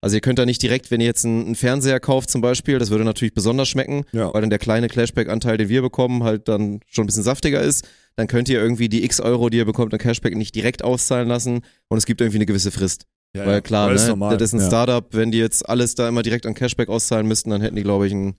[0.00, 2.78] Also ihr könnt da nicht direkt, wenn ihr jetzt einen, einen Fernseher kauft zum Beispiel,
[2.78, 4.32] das würde natürlich besonders schmecken, Ja.
[4.32, 7.86] weil dann der kleine Cashback-Anteil, den wir bekommen, halt dann schon ein bisschen saftiger ist.
[8.14, 11.28] Dann könnt ihr irgendwie die x Euro, die ihr bekommt an Cashback, nicht direkt auszahlen
[11.28, 13.06] lassen und es gibt irgendwie eine gewisse Frist.
[13.36, 14.66] Ja, weil klar, Aber ne, ist das ist ein.
[14.66, 17.82] Startup, wenn die jetzt alles da immer direkt an Cashback auszahlen müssten, dann hätten die,
[17.82, 18.36] glaube ich, ein,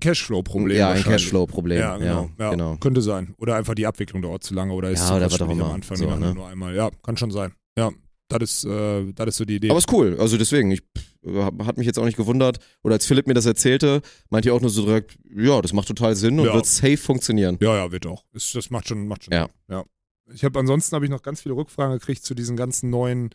[0.00, 0.76] Cashflow-Problem.
[0.76, 1.02] ja, ein.
[1.02, 1.78] Cashflow-Problem.
[1.78, 2.30] Ja, genau.
[2.38, 2.76] Ja, genau.
[2.76, 3.34] Könnte sein.
[3.38, 5.66] Oder einfach die Abwicklung dauert zu lange oder ist Ja, oder was auch kostspielig am
[5.66, 5.74] immer.
[5.74, 5.96] Anfang.
[5.96, 6.34] So, ne?
[6.34, 6.74] nur einmal.
[6.74, 7.52] Ja, kann schon sein.
[7.78, 7.90] Ja,
[8.28, 9.70] das ist, äh, das ist so die Idee.
[9.70, 10.16] Aber ist cool.
[10.18, 12.58] Also deswegen, ich pff, hat mich jetzt auch nicht gewundert.
[12.82, 15.88] Oder als Philipp mir das erzählte, meinte ich auch nur so direkt, ja, das macht
[15.88, 16.54] total Sinn und Ja.
[16.54, 17.58] wird safe funktionieren.
[17.60, 18.24] ja, ja, wird auch.
[18.32, 19.34] Ist, das macht schon, macht schon.
[19.34, 19.48] Ja.
[19.68, 19.84] ja.
[20.32, 23.30] Ich habe ansonsten habe ich noch ganz viele Rückfragen gekriegt zu diesen ganzen neuen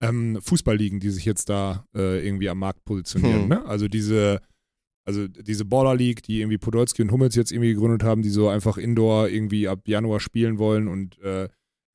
[0.00, 3.42] ähm, Fußballligen, die sich jetzt da äh, irgendwie am Markt positionieren.
[3.42, 3.48] Hm.
[3.48, 3.66] Ne?
[3.66, 4.40] Also diese,
[5.04, 8.48] also diese Baller League, die irgendwie Podolski und Hummels jetzt irgendwie gegründet haben, die so
[8.48, 11.48] einfach Indoor irgendwie ab Januar spielen wollen und äh,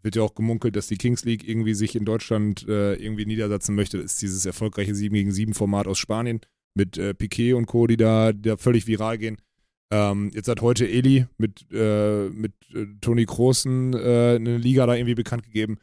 [0.03, 3.73] wird ja auch gemunkelt, dass die Kings League irgendwie sich in Deutschland äh, irgendwie niedersetzen
[3.75, 3.97] möchte.
[4.01, 6.41] Das ist dieses erfolgreiche 7 gegen 7 Format aus Spanien
[6.75, 9.37] mit äh, Piquet und Co., die da, die da völlig viral gehen.
[9.91, 14.95] Ähm, jetzt hat heute Eli mit, äh, mit äh, Toni Kroßen äh, eine Liga da
[14.95, 15.77] irgendwie bekannt gegeben.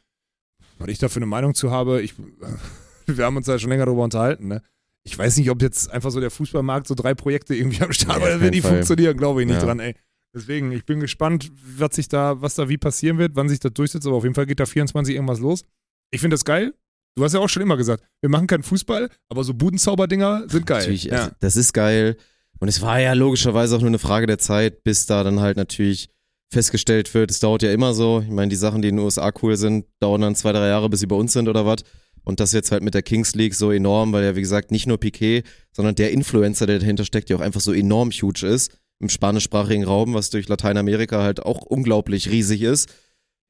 [0.79, 2.15] Was ich da für eine Meinung zu habe, ich,
[3.07, 4.63] wir haben uns da schon länger darüber unterhalten, ne?
[5.03, 8.21] Ich weiß nicht, ob jetzt einfach so der Fußballmarkt so drei Projekte irgendwie am Start
[8.21, 8.73] Ja, wenn die jeden Fall.
[8.73, 9.65] funktionieren, glaube ich nicht Ja.
[9.65, 9.95] dran, ey.
[10.35, 13.73] Deswegen, ich bin gespannt, was sich da, was da wie passieren wird, wann sich das
[13.73, 15.65] durchsetzt, aber auf jeden Fall geht da 24 irgendwas los.
[16.13, 16.75] Ich finde das geil.
[17.17, 20.67] Du hast ja auch schon immer gesagt, wir machen keinen Fußball, aber so Budenzauberdinger sind
[20.67, 20.79] geil.
[20.79, 21.25] Natürlich, ja.
[21.25, 22.17] also, das ist geil.
[22.61, 25.57] Und es war ja logischerweise auch nur eine Frage der Zeit, bis da dann halt
[25.57, 26.09] natürlich
[26.53, 28.21] festgestellt wird, es dauert ja immer so.
[28.21, 30.89] Ich meine, die Sachen, die in den USA cool sind, dauern dann zwei, drei Jahre,
[30.89, 31.83] bis sie bei uns sind oder was.
[32.23, 34.87] Und das jetzt halt mit der Kings League so enorm, weil ja, wie gesagt, nicht
[34.87, 38.77] nur Piquet, sondern der Influencer, der dahinter steckt, der auch einfach so enorm huge ist
[39.01, 42.89] im spanischsprachigen Raum, was durch Lateinamerika halt auch unglaublich riesig ist.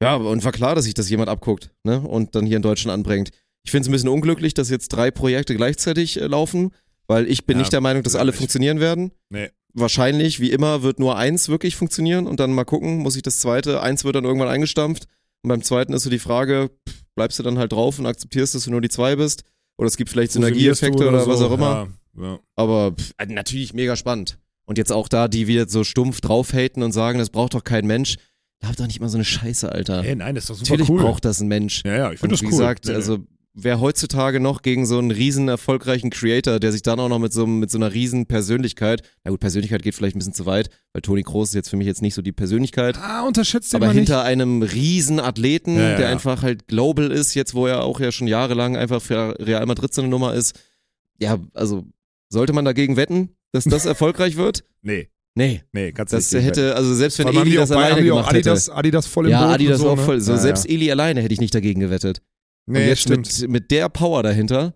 [0.01, 1.99] Ja, und war klar, dass sich das jemand abguckt, ne?
[2.01, 3.29] Und dann hier in Deutschland anbringt.
[3.63, 6.71] Ich finde es ein bisschen unglücklich, dass jetzt drei Projekte gleichzeitig äh, laufen,
[7.07, 9.11] weil ich bin Ja, nicht der Meinung, dass alle ich- funktionieren werden.
[9.29, 9.49] Nee.
[9.73, 13.39] Wahrscheinlich, wie immer, wird nur eins wirklich funktionieren und dann mal gucken, muss ich das
[13.39, 15.05] zweite, eins wird dann irgendwann eingestampft
[15.43, 16.71] und beim zweiten ist so die Frage,
[17.15, 19.43] bleibst du dann halt drauf und akzeptierst, dass du nur die zwei bist
[19.77, 21.47] oder es gibt vielleicht Synergieeffekte oder, was so.
[21.47, 21.87] auch immer.
[22.17, 22.39] Ja, ja.
[22.57, 24.39] Aber pff, äh, natürlich mega spannend.
[24.71, 27.85] Und jetzt auch da, die wieder so stumpf draufhaten und sagen, das braucht doch kein
[27.85, 28.15] Mensch.
[28.61, 30.01] Da habt doch nicht mal so eine Scheiße, Alter.
[30.05, 31.01] Ey, nein, das ist doch super Natürlich cool.
[31.01, 31.81] braucht das ein Mensch.
[31.85, 32.51] ja, ja, ich finde das wie cool.
[32.51, 32.95] gesagt, Nee, nee.
[32.95, 33.17] also
[33.53, 37.33] wer heutzutage noch gegen so einen riesen erfolgreichen Creator, der sich dann auch noch mit
[37.33, 40.69] so, mit so einer riesen Persönlichkeit, na gut, Persönlichkeit geht vielleicht ein bisschen zu weit,
[40.93, 43.91] weil Toni Kroos ist jetzt für mich jetzt nicht so die Persönlichkeit, Ah, unterschätzt aber
[43.91, 46.11] hinter einem riesen Athleten, Ja, ja, der ja.
[46.13, 49.93] einfach halt global ist, jetzt wo er auch ja schon jahrelang einfach für Real Madrid
[49.93, 50.57] so eine Nummer ist,
[51.19, 51.83] ja, also
[52.29, 54.63] sollte man dagegen wetten, dass das erfolgreich wird?
[54.83, 55.61] Nee, Nee.
[55.71, 58.75] nee, kannst Das nicht hätte, also selbst wenn Eli das alleine haben gemacht Adidas, hätte.
[58.77, 60.03] Adidas voll im Ja, Boot Adidas und so, auch ne?
[60.03, 60.19] voll.
[60.19, 60.71] So, ja, selbst ja.
[60.71, 62.21] Eli alleine hätte ich nicht dagegen gewettet.
[62.67, 64.73] und jetzt mit, mit der Power dahinter,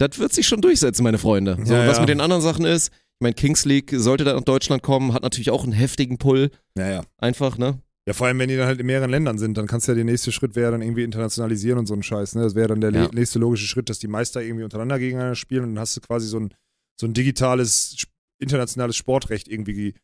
[0.00, 1.56] das wird sich schon durchsetzen, meine Freunde.
[1.62, 4.42] So, Ja, was mit den anderen Sachen ist, ich meine, Kings League sollte da nach
[4.42, 7.02] Deutschland kommen, hat natürlich auch einen heftigen Pull, ja, ja.
[7.18, 7.78] einfach, ne?
[8.08, 9.96] Ja, vor allem, wenn die dann halt in mehreren Ländern sind, dann kannst du ja
[9.96, 12.34] der nächste Schritt wäre dann irgendwie internationalisieren und so ein Scheiß.
[12.34, 12.42] Ne?
[12.42, 13.08] Das wäre dann der Ja.
[13.14, 16.26] nächste logische Schritt, dass die Meister irgendwie untereinander gegeneinander spielen und dann hast du quasi
[16.26, 16.52] so ein,
[17.00, 18.06] so ein digitales,
[18.38, 19.94] internationales Sportrecht irgendwie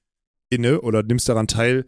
[0.51, 1.87] inne oder nimmst daran teil.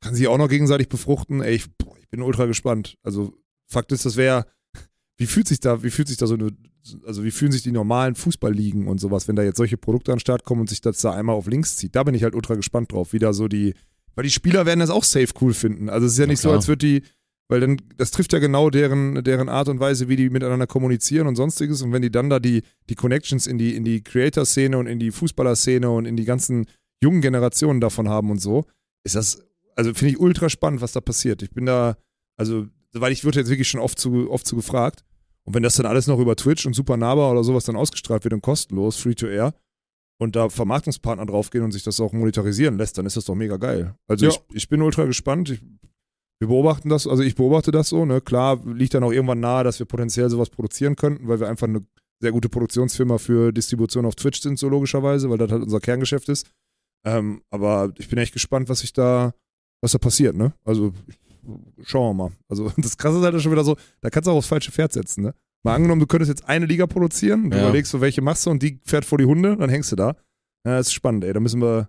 [0.00, 1.42] Kann sich auch noch gegenseitig befruchten.
[1.42, 2.96] Ey, ich, boah, ich bin ultra gespannt.
[3.02, 3.34] Also,
[3.70, 4.46] Fakt ist, das wäre,
[5.16, 6.52] wie fühlt sich da, wie fühlt sich da so eine,
[7.04, 10.16] also wie fühlen sich die normalen Fußballligen und sowas, wenn da jetzt solche Produkte an
[10.16, 11.96] den Start kommen und sich das da einmal auf links zieht.
[11.96, 13.74] Da bin ich halt ultra gespannt drauf, wie da so die,
[14.14, 15.88] weil die Spieler werden das auch safe cool finden.
[15.90, 16.56] Also es ist ja Ja, nicht so, klar.
[16.58, 17.02] als würde die,
[17.48, 21.26] weil dann, das trifft ja genau deren, deren Art und Weise, wie die miteinander kommunizieren
[21.26, 21.82] und sonstiges.
[21.82, 24.98] Und wenn die dann da die, die Connections in die, in die Creator-Szene und in
[24.98, 26.66] die Fußballer-Szene und in die ganzen
[27.02, 28.64] jungen Generationen davon haben und so,
[29.04, 29.42] ist das,
[29.76, 31.42] also finde ich ultra spannend, was da passiert.
[31.42, 31.96] Ich bin da,
[32.36, 35.04] also, weil ich würde jetzt wirklich schon oft zu, oft zu gefragt.
[35.44, 38.34] Und wenn das dann alles noch über Twitch und Supernova oder sowas dann ausgestrahlt wird
[38.34, 39.54] und kostenlos, free to air,
[40.20, 43.56] und da Vermarktungspartner draufgehen und sich das auch monetarisieren lässt, dann ist das doch mega
[43.56, 43.94] geil.
[44.08, 44.32] Also Ja.
[44.32, 45.48] ich, ich bin ultra gespannt.
[45.50, 45.60] Ich,
[46.40, 48.20] wir beobachten das, also ich beobachte das so, ne?
[48.20, 51.66] Klar liegt dann auch irgendwann nahe, dass wir potenziell sowas produzieren könnten, weil wir einfach
[51.66, 51.84] eine
[52.20, 56.28] sehr gute Produktionsfirma für Distribution auf Twitch sind, so logischerweise, weil das halt unser Kerngeschäft
[56.28, 56.46] ist.
[57.06, 59.34] Ähm, aber ich bin echt gespannt, was sich da,
[59.80, 60.52] was da passiert, ne?
[60.64, 60.92] Also
[61.82, 62.32] schauen wir mal.
[62.48, 64.92] Also das Krasse ist halt schon wieder so, da kannst du auch aufs falsche Pferd
[64.92, 65.34] setzen, ne?
[65.64, 67.64] Mal angenommen, du könntest jetzt eine Liga produzieren, du Ja.
[67.64, 70.14] überlegst so, welche machst du und die fährt vor die Hunde, dann hängst du da.
[70.64, 71.32] Ja, das ist spannend, ey.
[71.32, 71.88] Da müssen wir,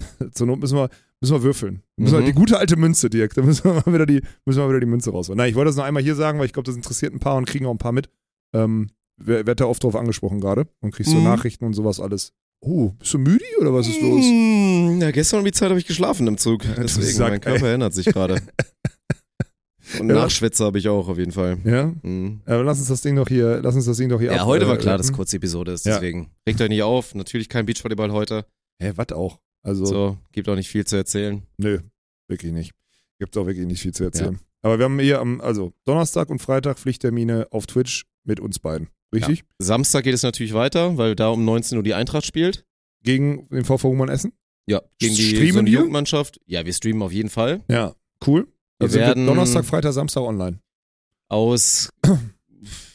[0.32, 0.90] zur Not müssen wir,
[1.20, 1.82] müssen wir würfeln.
[1.96, 2.26] Müssen wir, Mhm.
[2.26, 4.86] die gute alte Münze, Dirk, da müssen wir mal wieder die, müssen wir wieder die
[4.86, 5.38] Münze rausholen.
[5.38, 7.36] Nein, ich wollte das noch einmal hier sagen, weil ich glaube, das interessiert ein paar
[7.36, 8.08] und kriegen auch ein paar mit.
[8.54, 11.24] Ähm, wer- werd da oft drauf angesprochen gerade und kriegst so Mhm.
[11.24, 12.32] Nachrichten und sowas alles.
[12.62, 14.24] Oh, bist du müde oder was ist los?
[14.24, 16.62] Mm, Ja, gestern um die Zeit habe ich geschlafen im Zug.
[16.76, 18.36] Deswegen, Sack, mein Körper erinnert sich gerade.
[20.00, 20.26] Und Ja.
[20.28, 21.58] Habe ich auch auf jeden Fall.
[21.64, 21.92] Ja?
[22.02, 22.40] Mhm.
[22.44, 24.46] Aber lass uns das Ding doch hier, lass uns das Ding doch hier Ja, ab-
[24.46, 25.16] heute war äh, klar, dass rappen.
[25.16, 25.94] kurze Episode ist, Ja.
[25.94, 26.30] deswegen.
[26.48, 28.46] Regt euch nicht auf, natürlich kein Beachvolleyball heute.
[28.82, 29.38] Hä, was auch?
[29.66, 31.42] Also, So, gibt auch nicht viel zu erzählen.
[31.58, 31.80] nö,
[32.28, 32.72] wirklich nicht.
[33.18, 34.38] Gibt auch wirklich nicht viel zu erzählen.
[34.62, 38.88] Aber wir haben hier am, also Donnerstag und Freitag Pflichttermine auf Twitch mit uns beiden.
[39.14, 39.44] Richtig?
[39.58, 42.64] Samstag geht es natürlich weiter, weil da um 19 Uhr die Eintracht spielt.
[43.02, 44.32] Gegen den VV Humann Essen?
[44.68, 45.78] Ja, gegen die Streamen so eine wir?
[45.78, 46.40] Jugendmannschaft.
[46.46, 47.62] Ja, wir streamen auf jeden Fall.
[47.68, 47.94] Ja.
[48.26, 48.44] Cool.
[48.78, 50.58] Wir Also sind werden- wir Donnerstag, Freitag, Samstag online.
[51.28, 51.90] Aus,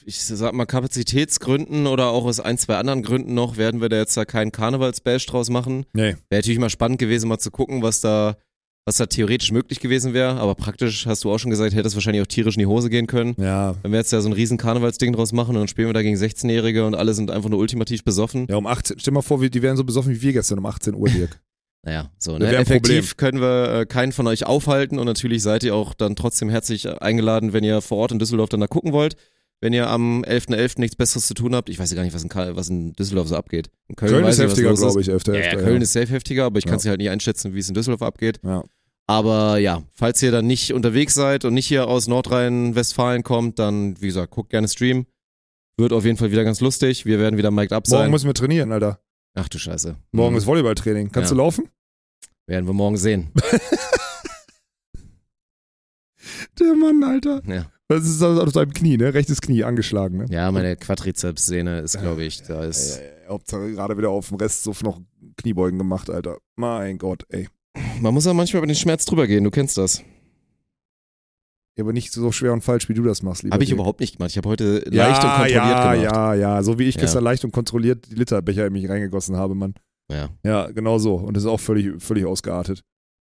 [0.06, 3.98] ich sag mal, Kapazitätsgründen oder auch aus ein, zwei anderen Gründen noch, werden wir da
[3.98, 5.86] jetzt da keinen Karnevalsbash draus machen.
[5.94, 6.16] Nee.
[6.30, 8.38] Wäre natürlich mal spannend gewesen, mal zu gucken, was da,
[8.86, 10.40] was da theoretisch möglich gewesen wäre.
[10.40, 12.90] Aber praktisch, hast du auch schon gesagt, hätte es wahrscheinlich auch tierisch in die Hose
[12.90, 13.36] gehen können.
[13.38, 13.76] Ja.
[13.82, 16.02] Wenn wir jetzt ja so ein riesen Karnevalsding draus machen und dann spielen wir da
[16.02, 18.48] gegen 16-Jährige und alle sind einfach nur ultimativ besoffen.
[18.50, 20.96] Ja, um 18, stell mal vor, die wären so besoffen wie wir gestern um 18
[20.96, 21.40] Uhr, Dirk.
[21.84, 22.56] Naja, so, ne?
[22.56, 26.48] Effektiv können wir äh, keinen von euch aufhalten und natürlich seid ihr auch dann trotzdem
[26.48, 29.16] herzlich eingeladen, wenn ihr vor Ort in Düsseldorf dann da gucken wollt.
[29.64, 30.80] Wenn ihr am 11.11.
[30.80, 32.94] nichts Besseres zu tun habt, ich weiß ja gar nicht, was in, Karl- was in
[32.94, 33.70] Düsseldorf so abgeht.
[33.88, 35.28] In Köln, Köln ist heftiger, glaube ich, 11.
[35.28, 36.90] Ja, ja, Köln ist safe heftiger, aber ich kann es Ja.
[36.90, 38.40] halt nicht einschätzen, wie es in Düsseldorf abgeht.
[38.44, 38.64] Ja.
[39.08, 44.02] Aber ja, falls ihr dann nicht unterwegs seid und nicht hier aus Nordrhein-Westfalen kommt, dann,
[44.02, 45.06] wie gesagt, guckt gerne Stream.
[45.78, 47.06] Wird auf jeden Fall wieder ganz lustig.
[47.06, 48.12] Wir werden wieder mic'd up Morgen sein.
[48.12, 49.00] müssen wir trainieren, Alter.
[49.36, 49.96] Ach du Scheiße.
[50.12, 50.38] Morgen Mhm.
[50.40, 51.12] ist Volleyballtraining.
[51.12, 51.36] Kannst Ja.
[51.36, 51.70] du laufen?
[52.48, 53.30] Werden wir morgen sehen.
[56.60, 57.42] Der Mann, Alter.
[57.48, 57.72] Ja.
[57.92, 59.14] Das ist auf seinem Knie, ne?
[59.14, 60.26] Rechtes Knie angeschlagen, ne?
[60.30, 63.02] Ja, meine Quadrizeps-Sehne ist, glaube ich, da ist.
[63.28, 65.02] Hauptsache gerade wieder auf dem Restsuff noch
[65.38, 66.38] Kniebeugen gemacht, Alter.
[66.56, 67.50] Mein Gott, ey.
[68.00, 70.04] Man muss ja manchmal über den Schmerz drüber gehen, du kennst das.
[71.78, 73.80] Ja, Aber nicht so schwer und falsch, wie du das machst, lieber Habe ich Dirk.
[73.80, 74.32] überhaupt nicht gemacht.
[74.32, 76.14] Ich habe heute ja, leicht und kontrolliert ja, gemacht.
[76.14, 77.02] Ja, ja, so wie ich Ja.
[77.02, 79.74] gestern leicht und kontrolliert die Literbecher in mich reingegossen habe, Mann.
[80.12, 80.30] Ja.
[80.44, 81.16] Ja, genau so.
[81.16, 82.84] Und das ist auch völlig, völlig ausgeartet.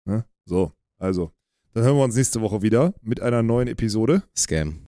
[0.07, 0.25] Ne?
[0.47, 1.33] So, also.
[1.75, 4.23] Dann hören wir uns nächste Woche wieder mit einer neuen Episode.
[4.37, 4.79] Scam.